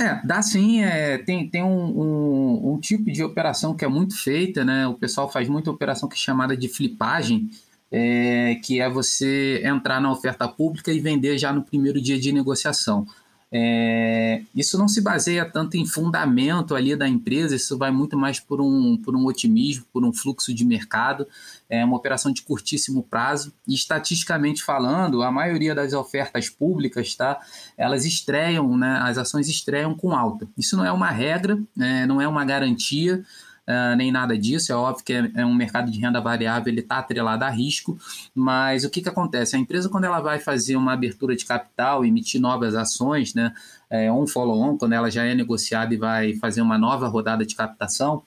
É, 0.00 0.24
dá 0.24 0.40
sim. 0.40 0.82
É, 0.82 1.18
tem 1.18 1.48
tem 1.48 1.62
um, 1.62 1.68
um, 1.68 2.72
um, 2.72 2.80
tipo 2.80 3.10
de 3.10 3.22
operação 3.22 3.74
que 3.74 3.84
é 3.84 3.88
muito 3.88 4.16
feita, 4.16 4.64
né? 4.64 4.86
O 4.86 4.94
pessoal 4.94 5.30
faz 5.30 5.48
muita 5.48 5.70
operação 5.70 6.08
que 6.08 6.14
é 6.14 6.18
chamada 6.18 6.56
de 6.56 6.66
flipagem, 6.66 7.50
é, 7.90 8.56
que 8.64 8.80
é 8.80 8.88
você 8.88 9.60
entrar 9.64 10.00
na 10.00 10.10
oferta 10.10 10.48
pública 10.48 10.90
e 10.90 10.98
vender 10.98 11.36
já 11.36 11.52
no 11.52 11.62
primeiro 11.62 12.00
dia 12.00 12.18
de 12.18 12.32
negociação. 12.32 13.06
É, 13.54 14.40
isso 14.54 14.78
não 14.78 14.88
se 14.88 15.02
baseia 15.02 15.44
tanto 15.44 15.76
em 15.76 15.84
fundamento 15.84 16.74
ali 16.74 16.96
da 16.96 17.06
empresa, 17.06 17.54
isso 17.54 17.76
vai 17.76 17.90
muito 17.90 18.16
mais 18.16 18.40
por 18.40 18.62
um, 18.62 18.96
por 18.96 19.14
um 19.14 19.26
otimismo, 19.26 19.84
por 19.92 20.02
um 20.06 20.12
fluxo 20.12 20.54
de 20.54 20.64
mercado, 20.64 21.26
é 21.68 21.84
uma 21.84 21.96
operação 21.96 22.32
de 22.32 22.40
curtíssimo 22.40 23.02
prazo. 23.02 23.52
E 23.68 23.74
estatisticamente 23.74 24.62
falando, 24.62 25.22
a 25.22 25.30
maioria 25.30 25.74
das 25.74 25.92
ofertas 25.92 26.48
públicas, 26.48 27.14
tá, 27.14 27.38
elas 27.76 28.06
estreiam, 28.06 28.74
né, 28.76 28.98
as 29.02 29.18
ações 29.18 29.48
estreiam 29.48 29.94
com 29.94 30.12
alta. 30.12 30.48
Isso 30.56 30.74
não 30.74 30.86
é 30.86 30.92
uma 30.92 31.10
regra, 31.10 31.60
né, 31.76 32.06
não 32.06 32.22
é 32.22 32.26
uma 32.26 32.46
garantia, 32.46 33.22
uh, 33.68 33.96
nem 33.96 34.10
nada 34.10 34.36
disso. 34.36 34.72
É 34.72 34.74
óbvio 34.74 35.04
que 35.04 35.12
é, 35.12 35.30
é 35.36 35.46
um 35.46 35.54
mercado 35.54 35.90
de 35.90 35.98
renda 35.98 36.20
variável, 36.20 36.72
ele 36.72 36.80
está 36.80 36.98
atrelado 36.98 37.44
a 37.44 37.50
risco, 37.50 37.98
mas 38.34 38.84
o 38.84 38.90
que, 38.90 39.02
que 39.02 39.08
acontece? 39.08 39.56
A 39.56 39.58
empresa, 39.58 39.88
quando 39.88 40.04
ela 40.04 40.20
vai 40.20 40.38
fazer 40.38 40.76
uma 40.76 40.92
abertura 40.92 41.36
de 41.36 41.44
capital, 41.44 42.04
emitir 42.04 42.40
novas 42.40 42.74
ações, 42.74 43.34
né, 43.34 43.52
é, 43.90 44.12
um 44.12 44.26
follow-on, 44.26 44.76
quando 44.78 44.92
ela 44.92 45.10
já 45.10 45.24
é 45.24 45.34
negociada 45.34 45.92
e 45.94 45.96
vai 45.96 46.34
fazer 46.34 46.62
uma 46.62 46.78
nova 46.78 47.08
rodada 47.08 47.44
de 47.44 47.54
captação, 47.54 48.22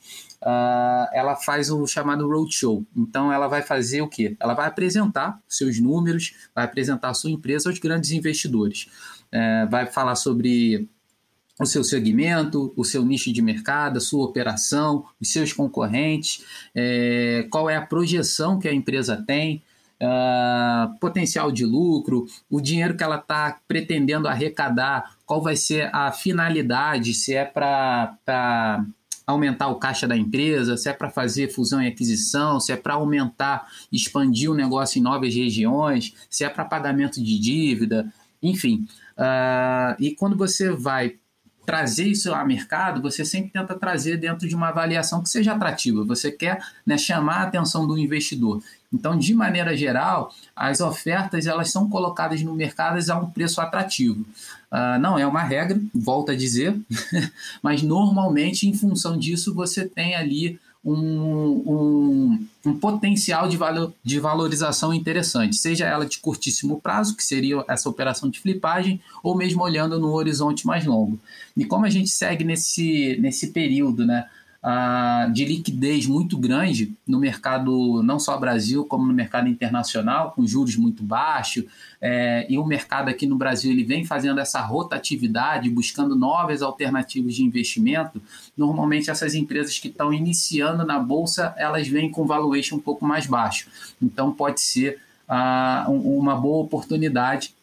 Uh, 0.45 1.09
ela 1.11 1.35
faz 1.35 1.71
o 1.71 1.87
chamado 1.87 2.27
roadshow. 2.27 2.85
Então, 2.95 3.33
ela 3.33 3.47
vai 3.47 3.63
fazer 3.63 4.01
o 4.01 4.07
quê? 4.07 4.37
Ela 4.39 4.53
vai 4.53 4.67
apresentar 4.67 5.41
seus 5.47 5.79
números, 5.79 6.35
vai 6.53 6.65
apresentar 6.65 7.09
a 7.09 7.13
sua 7.15 7.31
empresa 7.31 7.67
aos 7.67 7.79
grandes 7.79 8.11
investidores. 8.11 8.87
Uh, 9.33 9.67
vai 9.71 9.87
falar 9.87 10.13
sobre 10.13 10.87
o 11.59 11.65
seu 11.65 11.83
segmento, 11.83 12.73
o 12.75 12.83
seu 12.83 13.03
nicho 13.05 13.31
de 13.31 13.41
mercado, 13.41 13.97
a 13.97 14.01
sua 14.01 14.25
operação, 14.25 15.05
os 15.21 15.31
seus 15.31 15.53
concorrentes, 15.53 16.43
é, 16.73 17.47
qual 17.49 17.69
é 17.69 17.77
a 17.77 17.85
projeção 17.85 18.59
que 18.59 18.67
a 18.67 18.73
empresa 18.73 19.23
tem, 19.25 19.63
uh, 20.01 20.97
potencial 20.99 21.51
de 21.51 21.65
lucro, 21.65 22.25
o 22.49 22.61
dinheiro 22.61 22.95
que 22.95 23.03
ela 23.03 23.17
está 23.17 23.59
pretendendo 23.67 24.27
arrecadar, 24.27 25.15
qual 25.25 25.41
vai 25.41 25.55
ser 25.55 25.89
a 25.93 26.11
finalidade, 26.11 27.13
se 27.13 27.33
é 27.33 27.45
para 27.45 28.85
aumentar 29.25 29.69
o 29.69 29.75
caixa 29.75 30.07
da 30.07 30.15
empresa, 30.15 30.77
se 30.77 30.87
é 30.89 30.93
para 30.93 31.09
fazer 31.09 31.49
fusão 31.49 31.81
e 31.81 31.87
aquisição, 31.87 32.59
se 32.59 32.71
é 32.71 32.77
para 32.77 32.93
aumentar, 32.93 33.67
expandir 33.91 34.51
o 34.51 34.55
negócio 34.55 34.99
em 34.99 35.01
novas 35.01 35.33
regiões, 35.33 36.13
se 36.29 36.43
é 36.43 36.49
para 36.49 36.65
pagamento 36.65 37.23
de 37.23 37.39
dívida, 37.39 38.13
enfim. 38.41 38.87
Uh, 39.17 39.95
e 39.99 40.11
quando 40.11 40.37
você 40.37 40.69
vai 40.69 41.15
trazer 41.65 42.05
isso 42.05 42.33
ao 42.33 42.45
mercado, 42.45 43.01
você 43.01 43.25
sempre 43.25 43.51
tenta 43.51 43.75
trazer 43.75 44.17
dentro 44.17 44.47
de 44.47 44.55
uma 44.55 44.69
avaliação 44.69 45.21
que 45.21 45.29
seja 45.29 45.53
atrativa. 45.53 46.03
Você 46.03 46.31
quer 46.31 46.59
né, 46.85 46.97
chamar 46.97 47.37
a 47.37 47.43
atenção 47.43 47.87
do 47.87 47.97
investidor. 47.97 48.61
Então, 48.93 49.17
de 49.17 49.33
maneira 49.33 49.75
geral, 49.75 50.33
as 50.55 50.79
ofertas 50.79 51.45
elas 51.45 51.71
são 51.71 51.89
colocadas 51.89 52.41
no 52.41 52.53
mercado 52.53 52.99
a 53.11 53.17
um 53.17 53.29
preço 53.29 53.59
atrativo. 53.59 54.25
Uh, 54.71 54.99
não 54.99 55.17
é 55.17 55.27
uma 55.27 55.43
regra, 55.43 55.79
volto 55.93 56.31
a 56.31 56.35
dizer, 56.35 56.77
mas 57.61 57.81
normalmente, 57.81 58.67
em 58.67 58.73
função 58.73 59.17
disso, 59.17 59.53
você 59.53 59.87
tem 59.87 60.15
ali 60.15 60.59
um, 60.85 61.63
um, 61.65 62.47
um, 62.65 62.77
potencial 62.77 63.49
de, 63.49 63.57
valor, 63.57 63.91
de 64.03 64.19
valorização 64.19 64.93
interessante, 64.93 65.55
seja 65.55 65.87
ela 65.87 66.05
de 66.05 66.19
curtíssimo 66.19 66.79
prazo, 66.79 67.15
que 67.15 67.23
seria 67.23 67.65
essa 67.67 67.89
operação 67.89 68.29
de 68.29 68.39
flipagem, 68.39 69.01
ou 69.23 69.35
mesmo 69.35 69.63
olhando 69.63 69.99
no 69.99 70.13
horizonte 70.13 70.67
mais 70.67 70.85
longo. 70.85 71.19
E 71.57 71.65
como 71.65 71.85
a 71.85 71.89
gente 71.89 72.09
segue 72.09 72.43
nesse, 72.43 73.17
nesse 73.19 73.47
período, 73.47 74.05
né? 74.05 74.29
De 75.31 75.45
liquidez 75.45 76.07
muito 76.07 76.37
grande 76.37 76.97
no 77.07 77.19
mercado, 77.19 78.01
não 78.01 78.17
só 78.19 78.35
Brasil, 78.35 78.83
como 78.83 79.05
no 79.05 79.13
mercado 79.13 79.47
internacional, 79.47 80.31
com 80.31 80.45
juros 80.47 80.75
muito 80.75 81.03
baixos. 81.03 81.65
É, 82.01 82.47
e 82.49 82.57
o 82.57 82.65
mercado 82.65 83.09
aqui 83.09 83.27
no 83.27 83.35
Brasil 83.35 83.71
ele 83.71 83.83
vem 83.83 84.03
fazendo 84.03 84.39
essa 84.39 84.59
rotatividade, 84.61 85.69
buscando 85.69 86.15
novas 86.15 86.63
alternativas 86.63 87.35
de 87.35 87.43
investimento. 87.43 88.19
Normalmente, 88.57 89.11
essas 89.11 89.35
empresas 89.35 89.77
que 89.77 89.87
estão 89.87 90.11
iniciando 90.11 90.83
na 90.83 90.97
bolsa, 90.97 91.53
elas 91.57 91.87
vêm 91.87 92.09
com 92.09 92.25
valuation 92.25 92.77
um 92.77 92.79
pouco 92.79 93.05
mais 93.05 93.27
baixo. 93.27 93.67
Então, 94.01 94.31
pode 94.31 94.61
ser 94.61 94.99
ah, 95.29 95.85
uma 95.89 96.35
boa 96.35 96.63
oportunidade 96.63 97.53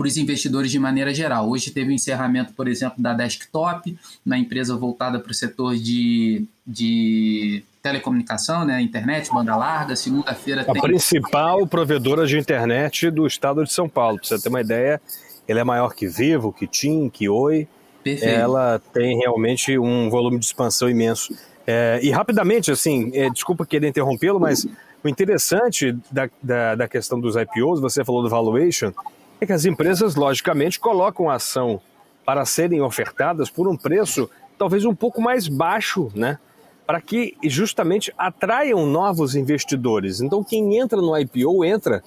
para 0.00 0.08
os 0.08 0.16
investidores 0.16 0.70
de 0.70 0.78
maneira 0.78 1.12
geral. 1.12 1.50
Hoje 1.50 1.70
teve 1.70 1.90
o 1.90 1.92
encerramento, 1.92 2.54
por 2.54 2.66
exemplo, 2.66 3.02
da 3.02 3.12
Desktop, 3.12 3.98
na 4.24 4.38
empresa 4.38 4.74
voltada 4.74 5.20
para 5.20 5.30
o 5.30 5.34
setor 5.34 5.76
de, 5.76 6.46
de 6.66 7.62
telecomunicação, 7.82 8.64
né, 8.64 8.80
internet, 8.80 9.30
banda 9.30 9.54
larga. 9.54 9.94
Segunda-feira 9.94 10.62
A 10.62 10.72
tem... 10.72 10.80
principal 10.80 11.66
provedora 11.66 12.26
de 12.26 12.38
internet 12.38 13.10
do 13.10 13.26
estado 13.26 13.62
de 13.62 13.70
São 13.70 13.90
Paulo. 13.90 14.16
Para 14.16 14.26
você 14.26 14.42
ter 14.42 14.48
uma 14.48 14.62
ideia, 14.62 14.98
ela 15.46 15.60
é 15.60 15.64
maior 15.64 15.94
que 15.94 16.08
Vivo, 16.08 16.50
que 16.50 16.66
TIM, 16.66 17.10
que 17.10 17.28
Oi. 17.28 17.68
Perfeito. 18.02 18.34
Ela 18.34 18.80
tem 18.94 19.18
realmente 19.18 19.78
um 19.78 20.08
volume 20.08 20.38
de 20.38 20.46
expansão 20.46 20.88
imenso. 20.88 21.36
É, 21.66 22.00
e 22.02 22.10
rapidamente, 22.10 22.70
assim, 22.70 23.10
é, 23.12 23.28
desculpa 23.28 23.66
querer 23.66 23.88
interrompê-lo, 23.88 24.40
mas 24.40 24.66
o 25.04 25.08
interessante 25.10 25.94
da, 26.10 26.30
da, 26.42 26.74
da 26.74 26.88
questão 26.88 27.20
dos 27.20 27.36
IPOs, 27.36 27.80
você 27.80 28.02
falou 28.02 28.22
do 28.22 28.30
valuation, 28.30 28.94
é 29.40 29.46
que 29.46 29.52
as 29.52 29.64
empresas, 29.64 30.14
logicamente, 30.14 30.78
colocam 30.78 31.30
a 31.30 31.34
ação 31.34 31.80
para 32.24 32.44
serem 32.44 32.80
ofertadas 32.82 33.50
por 33.50 33.66
um 33.66 33.76
preço 33.76 34.28
talvez 34.58 34.84
um 34.84 34.94
pouco 34.94 35.22
mais 35.22 35.48
baixo, 35.48 36.12
né? 36.14 36.38
Para 36.86 37.00
que 37.00 37.34
justamente 37.44 38.12
atraiam 38.18 38.84
novos 38.84 39.34
investidores. 39.34 40.20
Então, 40.20 40.44
quem 40.44 40.76
entra 40.76 41.00
no 41.00 41.16
IPO 41.16 41.64
entra 41.64 42.02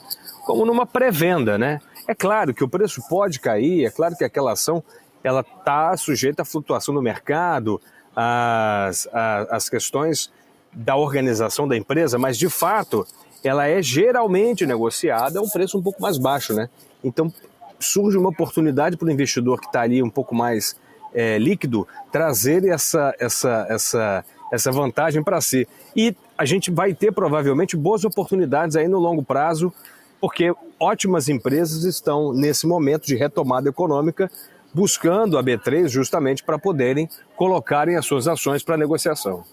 como 0.46 0.66
numa 0.66 0.86
pré-venda, 0.86 1.58
né? 1.58 1.82
É 2.08 2.14
claro 2.14 2.54
que 2.54 2.64
o 2.64 2.70
preço 2.70 3.02
pode 3.10 3.40
cair, 3.40 3.86
é 3.86 3.90
claro 3.90 4.16
que 4.16 4.24
aquela 4.24 4.52
ação 4.52 4.84
ela 5.24 5.40
está 5.40 5.96
sujeita 5.98 6.44
à 6.44 6.46
flutuação 6.46 6.94
do 6.94 7.02
mercado, 7.02 7.82
às, 8.16 9.08
às 9.50 9.70
questões 9.70 10.32
da 10.72 10.96
organização 10.96 11.68
da 11.68 11.78
empresa, 11.78 12.20
mas 12.20 12.38
de 12.38 12.50
fato 12.50 13.08
ela 13.44 13.68
é 13.68 13.82
geralmente 13.82 14.66
negociada 14.66 15.40
a 15.40 15.42
um 15.42 15.50
preço 15.50 15.78
um 15.78 15.82
pouco 15.82 16.02
mais 16.02 16.18
baixo, 16.18 16.54
né? 16.54 16.70
Então 17.04 17.32
surge 17.80 18.18
uma 18.18 18.30
oportunidade 18.30 18.98
para 18.98 19.08
o 19.08 19.12
investidor 19.12 19.60
que 19.60 19.68
está 19.68 19.82
ali 19.82 20.02
um 20.02 20.10
pouco 20.10 20.34
mais 20.34 20.76
é, 21.14 21.38
líquido 21.38 21.88
trazer 22.12 22.66
essa, 22.66 23.14
essa, 23.20 23.68
essa, 23.70 24.26
essa 24.52 24.72
vantagem 24.72 25.24
para 25.24 25.42
si. 25.42 25.68
E 25.96 26.16
a 26.38 26.46
gente 26.46 26.72
vai 26.72 26.94
ter 26.94 27.12
provavelmente 27.12 27.76
boas 27.76 28.04
oportunidades 28.06 28.76
aí 28.76 28.88
no 28.88 29.00
longo 29.00 29.24
prazo, 29.24 29.72
porque 30.20 30.54
ótimas 30.80 31.28
empresas 31.30 31.84
estão 31.84 32.34
nesse 32.34 32.66
momento 32.66 33.06
de 33.06 33.16
retomada 33.16 33.70
econômica 33.70 34.32
buscando 34.74 35.38
a 35.38 35.44
B3 35.44 35.88
justamente 35.88 36.44
para 36.44 36.58
poderem 36.58 37.08
colocarem 37.36 37.96
as 37.96 38.06
suas 38.06 38.28
ações 38.28 38.64
para 38.64 38.76
negociação. 38.76 39.44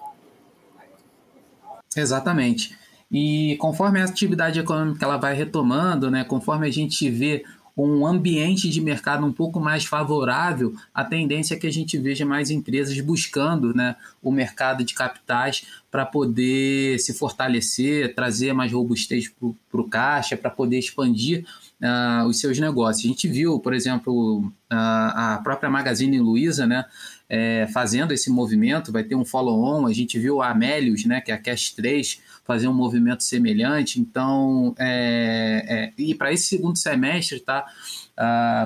Exatamente. 1.94 2.79
E 3.11 3.57
conforme 3.59 4.01
a 4.01 4.05
atividade 4.05 4.61
econômica 4.61 5.05
ela 5.05 5.16
vai 5.16 5.35
retomando, 5.35 6.11
né, 6.11 6.23
conforme 6.23 6.66
a 6.66 6.70
gente 6.70 7.11
vê 7.11 7.44
um 7.77 8.07
ambiente 8.07 8.68
de 8.68 8.81
mercado 8.81 9.25
um 9.25 9.33
pouco 9.33 9.59
mais 9.61 9.85
favorável, 9.85 10.75
a 10.94 11.05
tendência 11.05 11.55
é 11.55 11.57
que 11.59 11.66
a 11.66 11.73
gente 11.73 11.96
veja 11.99 12.25
mais 12.27 12.51
empresas 12.51 12.99
buscando 13.01 13.75
né, 13.75 13.96
o 14.23 14.31
mercado 14.31 14.85
de 14.85 14.94
capitais 14.94 15.64
para 15.90 16.05
poder 16.05 16.99
se 16.99 17.14
fortalecer, 17.14 18.14
trazer 18.14 18.53
mais 18.53 18.73
robustez 18.73 19.29
para 19.29 19.81
o 19.81 19.88
caixa, 19.88 20.37
para 20.37 20.51
poder 20.51 20.79
expandir 20.79 21.44
uh, 21.81 22.27
os 22.27 22.38
seus 22.38 22.59
negócios. 22.59 23.05
A 23.05 23.09
gente 23.09 23.29
viu, 23.29 23.59
por 23.59 23.73
exemplo, 23.73 24.40
uh, 24.40 24.53
a 24.70 25.40
própria 25.42 25.70
Magazine 25.70 26.20
Luiza, 26.20 26.66
né? 26.66 26.85
É, 27.32 27.68
fazendo 27.72 28.12
esse 28.12 28.28
movimento, 28.28 28.90
vai 28.90 29.04
ter 29.04 29.14
um 29.14 29.24
follow-on, 29.24 29.86
a 29.86 29.92
gente 29.92 30.18
viu 30.18 30.42
a 30.42 30.50
Amélios, 30.50 31.04
né, 31.04 31.20
que 31.20 31.30
é 31.30 31.34
a 31.34 31.38
Cash 31.38 31.70
3, 31.74 32.20
fazer 32.44 32.66
um 32.66 32.74
movimento 32.74 33.22
semelhante. 33.22 34.00
Então, 34.00 34.74
é, 34.76 35.64
é, 35.68 35.92
e 35.96 36.12
para 36.12 36.32
esse 36.32 36.48
segundo 36.48 36.76
semestre, 36.76 37.38
tá? 37.38 37.64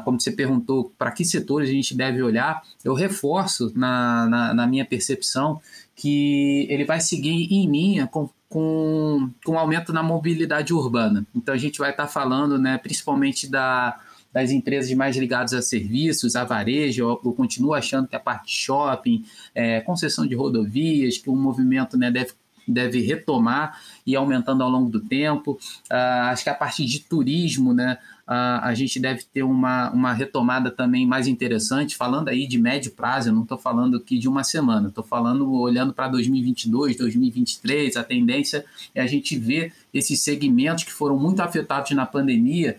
Como 0.05 0.19
você 0.19 0.33
perguntou, 0.33 0.93
para 0.99 1.13
que 1.13 1.25
setores 1.25 1.69
a 1.69 1.73
gente 1.73 1.95
deve 1.95 2.23
olhar, 2.23 2.63
eu 2.83 2.95
reforço 2.95 3.71
na, 3.77 4.27
na, 4.27 4.55
na 4.55 4.67
minha 4.67 4.85
percepção 4.85 5.61
que 5.95 6.67
ele 6.71 6.85
vai 6.85 7.01
seguir 7.01 7.53
em 7.53 7.71
linha 7.71 8.07
com, 8.07 8.29
com, 8.49 9.31
com 9.45 9.59
aumento 9.59 9.93
na 9.93 10.03
mobilidade 10.03 10.73
urbana. 10.73 11.25
Então, 11.35 11.55
a 11.55 11.59
gente 11.59 11.79
vai 11.79 11.91
estar 11.91 12.07
tá 12.07 12.09
falando, 12.09 12.59
né, 12.59 12.79
principalmente 12.79 13.47
da 13.47 14.01
das 14.35 14.51
empresas 14.51 14.93
mais 14.95 15.17
ligadas 15.17 15.55
a 15.55 15.63
serviços, 15.63 16.35
a 16.35 16.45
varejo, 16.45 17.05
eu, 17.05 17.21
eu 17.25 17.33
continuo 17.33 17.73
achando 17.73 18.09
que 18.09 18.17
a 18.17 18.21
parte 18.21 18.51
shopping, 18.51 19.25
é, 19.55 19.81
concessão 19.81 20.27
de 20.27 20.35
rodovias, 20.35 21.17
que 21.17 21.31
o 21.31 21.37
movimento 21.37 21.97
né, 21.97 22.11
deve 22.11 22.33
deve 22.67 23.01
retomar 23.01 23.79
e 24.07 24.17
aumentando 24.17 24.63
ao 24.63 24.71
longo 24.71 24.91
do 24.91 25.01
tempo. 25.01 25.53
Uh, 25.91 26.31
acho 26.31 26.45
que 26.45 26.51
a 26.51 26.55
parte 26.55 26.85
de 26.85 27.01
turismo, 27.01 27.73
né? 27.73 27.99
Uh, 28.27 28.57
a 28.63 28.73
gente 28.73 28.99
deve 28.99 29.23
ter 29.23 29.43
uma, 29.43 29.91
uma 29.91 30.15
retomada 30.15 30.71
também 30.71 31.07
mais 31.07 31.27
interessante, 31.27 31.95
falando 31.95 32.31
aí 32.31 32.47
de 32.47 32.59
médio 32.59 32.91
prazo, 32.93 33.29
eu 33.29 33.35
não 33.35 33.43
estou 33.43 33.59
falando 33.59 33.99
aqui 33.99 34.19
de 34.19 34.27
uma 34.27 34.43
semana, 34.43 34.89
estou 34.89 35.05
falando 35.05 35.53
olhando 35.53 35.93
para 35.93 36.09
2022, 36.09 36.97
2023, 36.97 37.99
a 37.99 38.03
tendência 38.03 38.65
é 38.95 39.03
a 39.03 39.07
gente 39.07 39.37
ver 39.37 39.75
esses 39.93 40.23
segmentos 40.23 40.85
que 40.85 40.93
foram 40.93 41.19
muito 41.19 41.41
afetados 41.41 41.91
na 41.91 42.07
pandemia 42.07 42.79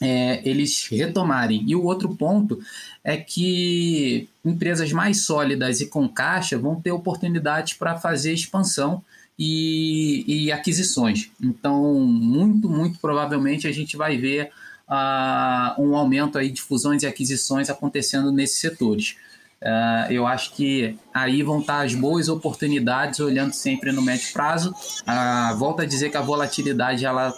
é, 0.00 0.40
eles 0.48 0.86
retomarem. 0.90 1.64
E 1.66 1.76
o 1.76 1.84
outro 1.84 2.14
ponto 2.16 2.58
é 3.04 3.16
que 3.16 4.28
empresas 4.44 4.92
mais 4.92 5.24
sólidas 5.24 5.80
e 5.80 5.86
com 5.86 6.08
caixa 6.08 6.58
vão 6.58 6.80
ter 6.80 6.90
oportunidades 6.90 7.74
para 7.74 7.98
fazer 7.98 8.32
expansão 8.32 9.02
e, 9.38 10.24
e, 10.26 10.52
aquisições. 10.52 11.30
Então, 11.40 11.94
muito, 11.94 12.68
muito 12.68 12.98
provavelmente 12.98 13.66
a 13.66 13.72
gente 13.72 13.96
vai 13.96 14.16
ver 14.16 14.50
uh, 14.88 15.80
um 15.80 15.96
aumento 15.96 16.36
aí 16.36 16.50
de 16.50 16.60
fusões 16.60 17.02
e 17.02 17.06
aquisições 17.06 17.70
acontecendo 17.70 18.30
nesses 18.32 18.60
setores. 18.60 19.16
Uh, 19.62 20.10
eu 20.10 20.26
acho 20.26 20.54
que 20.54 20.96
aí 21.12 21.42
vão 21.42 21.60
estar 21.60 21.84
as 21.84 21.94
boas 21.94 22.28
oportunidades, 22.28 23.20
olhando 23.20 23.52
sempre 23.52 23.92
no 23.92 24.00
médio 24.00 24.32
prazo. 24.32 24.70
Uh, 24.70 25.56
volto 25.58 25.82
a 25.82 25.86
dizer 25.86 26.10
que 26.10 26.16
a 26.16 26.22
volatilidade 26.22 27.04
ela 27.04 27.34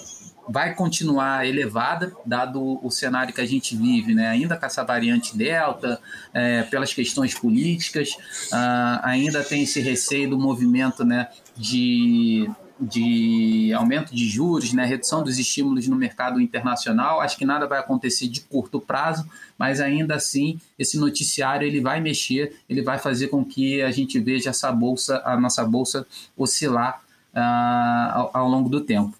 vai 0.48 0.74
continuar 0.74 1.46
elevada, 1.46 2.12
dado 2.26 2.84
o 2.84 2.90
cenário 2.90 3.32
que 3.32 3.40
a 3.40 3.46
gente 3.46 3.76
vive, 3.76 4.14
né? 4.14 4.28
ainda 4.28 4.56
com 4.56 4.66
essa 4.66 4.82
variante 4.84 5.36
Delta, 5.36 6.00
é, 6.32 6.62
pelas 6.64 6.92
questões 6.92 7.34
políticas, 7.34 8.10
uh, 8.52 9.00
ainda 9.02 9.42
tem 9.42 9.62
esse 9.62 9.80
receio 9.80 10.30
do 10.30 10.38
movimento 10.38 11.04
né, 11.04 11.28
de, 11.56 12.50
de 12.80 13.72
aumento 13.72 14.14
de 14.14 14.28
juros, 14.28 14.72
né, 14.72 14.84
redução 14.84 15.22
dos 15.22 15.38
estímulos 15.38 15.86
no 15.86 15.96
mercado 15.96 16.40
internacional. 16.40 17.20
Acho 17.20 17.36
que 17.36 17.44
nada 17.44 17.66
vai 17.66 17.78
acontecer 17.78 18.28
de 18.28 18.40
curto 18.40 18.80
prazo, 18.80 19.28
mas 19.56 19.80
ainda 19.80 20.16
assim 20.16 20.60
esse 20.78 20.98
noticiário 20.98 21.66
ele 21.66 21.80
vai 21.80 22.00
mexer, 22.00 22.56
ele 22.68 22.82
vai 22.82 22.98
fazer 22.98 23.28
com 23.28 23.44
que 23.44 23.80
a 23.80 23.90
gente 23.90 24.18
veja 24.18 24.50
essa 24.50 24.72
bolsa, 24.72 25.22
a 25.24 25.38
nossa 25.38 25.64
bolsa 25.64 26.06
oscilar 26.36 27.00
uh, 27.32 28.12
ao, 28.12 28.30
ao 28.34 28.48
longo 28.48 28.68
do 28.68 28.80
tempo. 28.80 29.16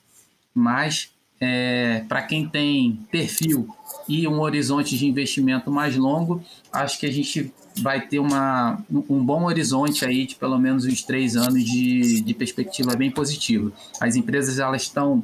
Mas 0.55 1.12
é, 1.45 2.05
para 2.09 2.23
quem 2.23 2.49
tem 2.49 3.01
perfil 3.11 3.69
e 4.09 4.29
um 4.29 4.41
horizonte 4.41 4.97
de 4.97 5.09
investimento 5.09 5.73
mais 5.73 5.97
longo, 5.97 6.41
acho 6.73 7.01
que 7.01 7.05
a 7.05 7.11
gente 7.11 7.53
vai 7.81 8.07
ter 8.07 8.21
uma, 8.21 8.81
um 8.89 9.25
bom 9.25 9.47
horizonte 9.47 10.05
aí 10.05 10.25
de 10.25 10.37
pelo 10.37 10.57
menos 10.57 10.85
uns 10.85 11.03
três 11.03 11.35
anos 11.35 11.65
de, 11.65 12.21
de 12.21 12.33
perspectiva 12.33 12.95
bem 12.95 13.11
positiva. 13.11 13.73
As 14.01 14.15
empresas 14.15 14.61
elas 14.61 14.83
estão 14.83 15.21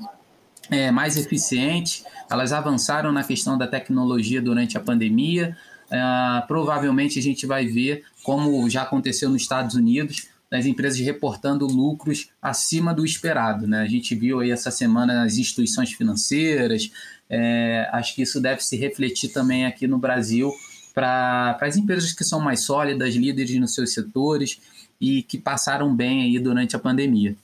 é, 0.68 0.90
mais 0.90 1.16
eficientes, 1.16 2.04
elas 2.28 2.52
avançaram 2.52 3.12
na 3.12 3.22
questão 3.22 3.56
da 3.56 3.68
tecnologia 3.68 4.42
durante 4.42 4.76
a 4.76 4.80
pandemia. 4.80 5.56
É, 5.88 6.42
provavelmente 6.48 7.20
a 7.20 7.22
gente 7.22 7.46
vai 7.46 7.66
ver, 7.66 8.02
como 8.24 8.68
já 8.68 8.82
aconteceu 8.82 9.30
nos 9.30 9.42
Estados 9.42 9.76
Unidos, 9.76 10.26
das 10.50 10.66
empresas 10.66 10.98
reportando 11.00 11.66
lucros 11.66 12.30
acima 12.40 12.94
do 12.94 13.04
esperado. 13.04 13.66
Né? 13.66 13.80
A 13.80 13.86
gente 13.86 14.14
viu 14.14 14.40
aí 14.40 14.50
essa 14.50 14.70
semana 14.70 15.22
as 15.22 15.36
instituições 15.36 15.92
financeiras, 15.92 16.90
é, 17.28 17.88
acho 17.92 18.14
que 18.14 18.22
isso 18.22 18.40
deve 18.40 18.64
se 18.64 18.76
refletir 18.76 19.28
também 19.28 19.66
aqui 19.66 19.86
no 19.86 19.98
Brasil 19.98 20.52
para 20.94 21.56
as 21.60 21.76
empresas 21.76 22.12
que 22.12 22.24
são 22.24 22.40
mais 22.40 22.60
sólidas, 22.60 23.14
líderes 23.14 23.58
nos 23.60 23.74
seus 23.74 23.92
setores 23.92 24.60
e 25.00 25.22
que 25.22 25.38
passaram 25.38 25.94
bem 25.94 26.22
aí 26.22 26.38
durante 26.38 26.74
a 26.74 26.78
pandemia. 26.78 27.36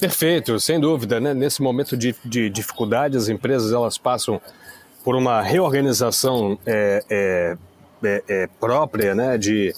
Perfeito, 0.00 0.58
sem 0.58 0.80
dúvida. 0.80 1.20
Né? 1.20 1.34
Nesse 1.34 1.62
momento 1.62 1.96
de, 1.96 2.14
de 2.24 2.50
dificuldade, 2.50 3.16
as 3.16 3.28
empresas 3.28 3.72
elas 3.72 3.98
passam 3.98 4.40
por 5.04 5.14
uma 5.14 5.42
reorganização 5.42 6.58
é, 6.64 7.04
é, 7.10 7.58
é, 8.06 8.22
é 8.28 8.46
própria, 8.46 9.14
né? 9.14 9.38
de 9.38 9.74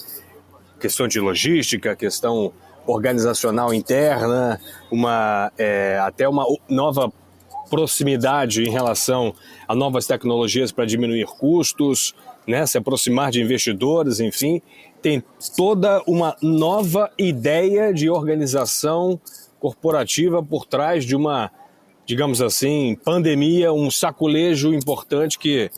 questão 0.79 1.07
de 1.07 1.19
logística, 1.19 1.95
questão 1.95 2.53
organizacional 2.85 3.73
interna, 3.73 4.59
uma, 4.91 5.51
é, 5.57 5.99
até 6.01 6.27
uma 6.27 6.45
nova 6.69 7.11
proximidade 7.69 8.63
em 8.63 8.71
relação 8.71 9.33
a 9.67 9.75
novas 9.75 10.07
tecnologias 10.07 10.71
para 10.71 10.85
diminuir 10.85 11.25
custos, 11.25 12.15
né, 12.47 12.65
se 12.65 12.77
aproximar 12.77 13.29
de 13.29 13.41
investidores, 13.41 14.21
enfim, 14.21 14.61
tem 15.01 15.21
toda 15.55 16.01
uma 16.07 16.35
nova 16.41 17.11
ideia 17.17 17.93
de 17.93 18.09
organização 18.09 19.19
corporativa 19.59 20.41
por 20.41 20.65
trás 20.65 21.05
de 21.05 21.15
uma, 21.15 21.51
digamos 22.05 22.41
assim, 22.41 22.97
pandemia, 23.03 23.73
um 23.73 23.91
saculejo 23.91 24.73
importante 24.73 25.37
que 25.37 25.69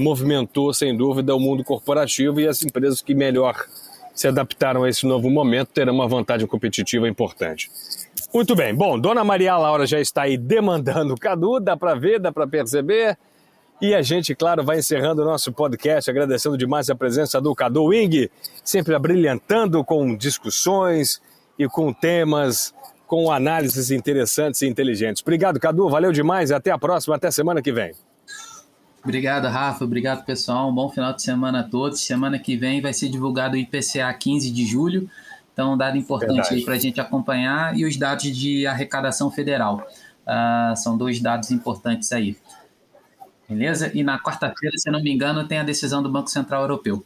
movimentou, 0.00 0.72
sem 0.72 0.96
dúvida, 0.96 1.34
o 1.34 1.40
mundo 1.40 1.64
corporativo 1.64 2.40
e 2.40 2.48
as 2.48 2.62
empresas 2.62 3.02
que 3.02 3.14
melhor 3.14 3.56
se 4.14 4.26
adaptaram 4.26 4.82
a 4.82 4.88
esse 4.88 5.06
novo 5.06 5.30
momento 5.30 5.68
terão 5.68 5.94
uma 5.94 6.08
vantagem 6.08 6.46
competitiva 6.46 7.08
importante. 7.08 7.70
Muito 8.34 8.54
bem. 8.54 8.74
Bom, 8.74 8.98
Dona 8.98 9.22
Maria 9.22 9.56
Laura 9.56 9.86
já 9.86 10.00
está 10.00 10.22
aí 10.22 10.36
demandando 10.36 11.14
o 11.14 11.18
Cadu, 11.18 11.60
dá 11.60 11.76
para 11.76 11.94
ver, 11.94 12.18
dá 12.18 12.32
para 12.32 12.46
perceber. 12.46 13.16
E 13.80 13.94
a 13.94 14.02
gente, 14.02 14.34
claro, 14.34 14.64
vai 14.64 14.80
encerrando 14.80 15.22
o 15.22 15.24
nosso 15.24 15.52
podcast, 15.52 16.10
agradecendo 16.10 16.58
demais 16.58 16.90
a 16.90 16.96
presença 16.96 17.40
do 17.40 17.54
Cadu 17.54 17.84
Wing, 17.84 18.28
sempre 18.64 18.94
abrilhantando 18.94 19.84
com 19.84 20.16
discussões 20.16 21.22
e 21.56 21.68
com 21.68 21.92
temas, 21.92 22.74
com 23.06 23.30
análises 23.30 23.92
interessantes 23.92 24.62
e 24.62 24.66
inteligentes. 24.66 25.22
Obrigado, 25.22 25.60
Cadu, 25.60 25.88
valeu 25.88 26.10
demais 26.10 26.50
e 26.50 26.54
até 26.54 26.72
a 26.72 26.78
próxima, 26.78 27.14
até 27.14 27.30
semana 27.30 27.62
que 27.62 27.70
vem. 27.70 27.92
Obrigado, 29.02 29.46
Rafa. 29.46 29.84
Obrigado, 29.84 30.24
pessoal. 30.24 30.68
Um 30.68 30.74
bom 30.74 30.88
final 30.88 31.12
de 31.12 31.22
semana 31.22 31.60
a 31.60 31.62
todos. 31.62 32.00
Semana 32.00 32.38
que 32.38 32.56
vem 32.56 32.80
vai 32.80 32.92
ser 32.92 33.08
divulgado 33.08 33.54
o 33.54 33.58
IPCA 33.58 34.12
15 34.12 34.50
de 34.50 34.66
julho. 34.66 35.08
Então, 35.52 35.74
um 35.74 35.76
dado 35.76 35.96
importante 35.96 36.34
Verdade. 36.34 36.54
aí 36.54 36.64
para 36.64 36.74
a 36.74 36.78
gente 36.78 37.00
acompanhar 37.00 37.76
e 37.76 37.84
os 37.84 37.96
dados 37.96 38.24
de 38.36 38.66
arrecadação 38.66 39.30
federal. 39.30 39.86
Uh, 40.26 40.76
são 40.76 40.96
dois 40.96 41.20
dados 41.20 41.50
importantes 41.50 42.12
aí. 42.12 42.36
Beleza? 43.48 43.90
E 43.94 44.04
na 44.04 44.18
quarta-feira, 44.20 44.76
se 44.76 44.90
não 44.90 45.02
me 45.02 45.10
engano, 45.10 45.48
tem 45.48 45.58
a 45.58 45.64
decisão 45.64 46.02
do 46.02 46.10
Banco 46.10 46.28
Central 46.28 46.62
Europeu. 46.62 47.04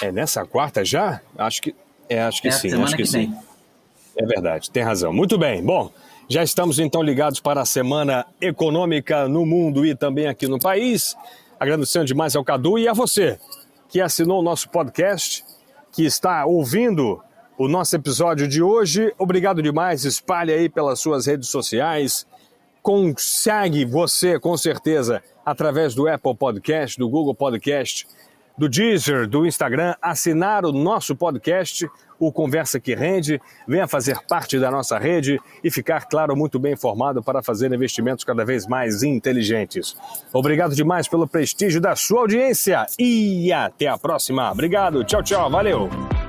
É 0.00 0.10
nessa 0.10 0.44
quarta 0.46 0.84
já? 0.84 1.20
Acho 1.36 1.62
que, 1.62 1.74
é, 2.08 2.22
acho 2.22 2.40
que 2.40 2.48
é 2.48 2.50
sim. 2.50 2.82
Acho 2.82 2.96
que, 2.96 3.02
que 3.02 3.08
sim. 3.08 3.36
É 4.16 4.24
verdade, 4.24 4.70
tem 4.70 4.82
razão. 4.82 5.12
Muito 5.12 5.36
bem. 5.36 5.62
Bom, 5.62 5.92
já 6.32 6.42
estamos 6.42 6.78
então 6.78 7.02
ligados 7.02 7.40
para 7.40 7.60
a 7.60 7.66
semana 7.66 8.24
econômica 8.40 9.28
no 9.28 9.44
mundo 9.44 9.84
e 9.84 9.94
também 9.94 10.26
aqui 10.26 10.48
no 10.48 10.58
país. 10.58 11.14
Agradecendo 11.60 12.06
demais 12.06 12.34
ao 12.34 12.42
Cadu 12.42 12.78
e 12.78 12.88
a 12.88 12.94
você 12.94 13.38
que 13.86 14.00
assinou 14.00 14.40
o 14.40 14.42
nosso 14.42 14.70
podcast, 14.70 15.44
que 15.92 16.06
está 16.06 16.46
ouvindo 16.46 17.20
o 17.58 17.68
nosso 17.68 17.94
episódio 17.94 18.48
de 18.48 18.62
hoje. 18.62 19.12
Obrigado 19.18 19.60
demais. 19.60 20.06
Espalhe 20.06 20.50
aí 20.50 20.70
pelas 20.70 21.00
suas 21.00 21.26
redes 21.26 21.50
sociais. 21.50 22.26
Consegue 22.80 23.84
você, 23.84 24.40
com 24.40 24.56
certeza, 24.56 25.22
através 25.44 25.94
do 25.94 26.08
Apple 26.08 26.34
Podcast, 26.34 26.98
do 26.98 27.10
Google 27.10 27.34
Podcast, 27.34 28.06
do 28.56 28.70
Deezer, 28.70 29.28
do 29.28 29.44
Instagram, 29.44 29.94
assinar 30.00 30.64
o 30.64 30.72
nosso 30.72 31.14
podcast 31.14 31.86
o 32.26 32.32
Conversa 32.32 32.78
que 32.78 32.94
Rende. 32.94 33.40
Venha 33.66 33.88
fazer 33.88 34.18
parte 34.28 34.58
da 34.58 34.70
nossa 34.70 34.96
rede 34.96 35.40
e 35.62 35.70
ficar, 35.70 36.06
claro, 36.08 36.36
muito 36.36 36.58
bem 36.58 36.74
informado 36.74 37.22
para 37.22 37.42
fazer 37.42 37.72
investimentos 37.72 38.24
cada 38.24 38.44
vez 38.44 38.66
mais 38.66 39.02
inteligentes. 39.02 39.96
Obrigado 40.32 40.74
demais 40.74 41.08
pelo 41.08 41.26
prestígio 41.26 41.80
da 41.80 41.96
sua 41.96 42.20
audiência 42.20 42.86
e 42.96 43.52
até 43.52 43.88
a 43.88 43.98
próxima. 43.98 44.52
Obrigado, 44.52 45.02
tchau, 45.04 45.22
tchau, 45.22 45.50
valeu! 45.50 46.21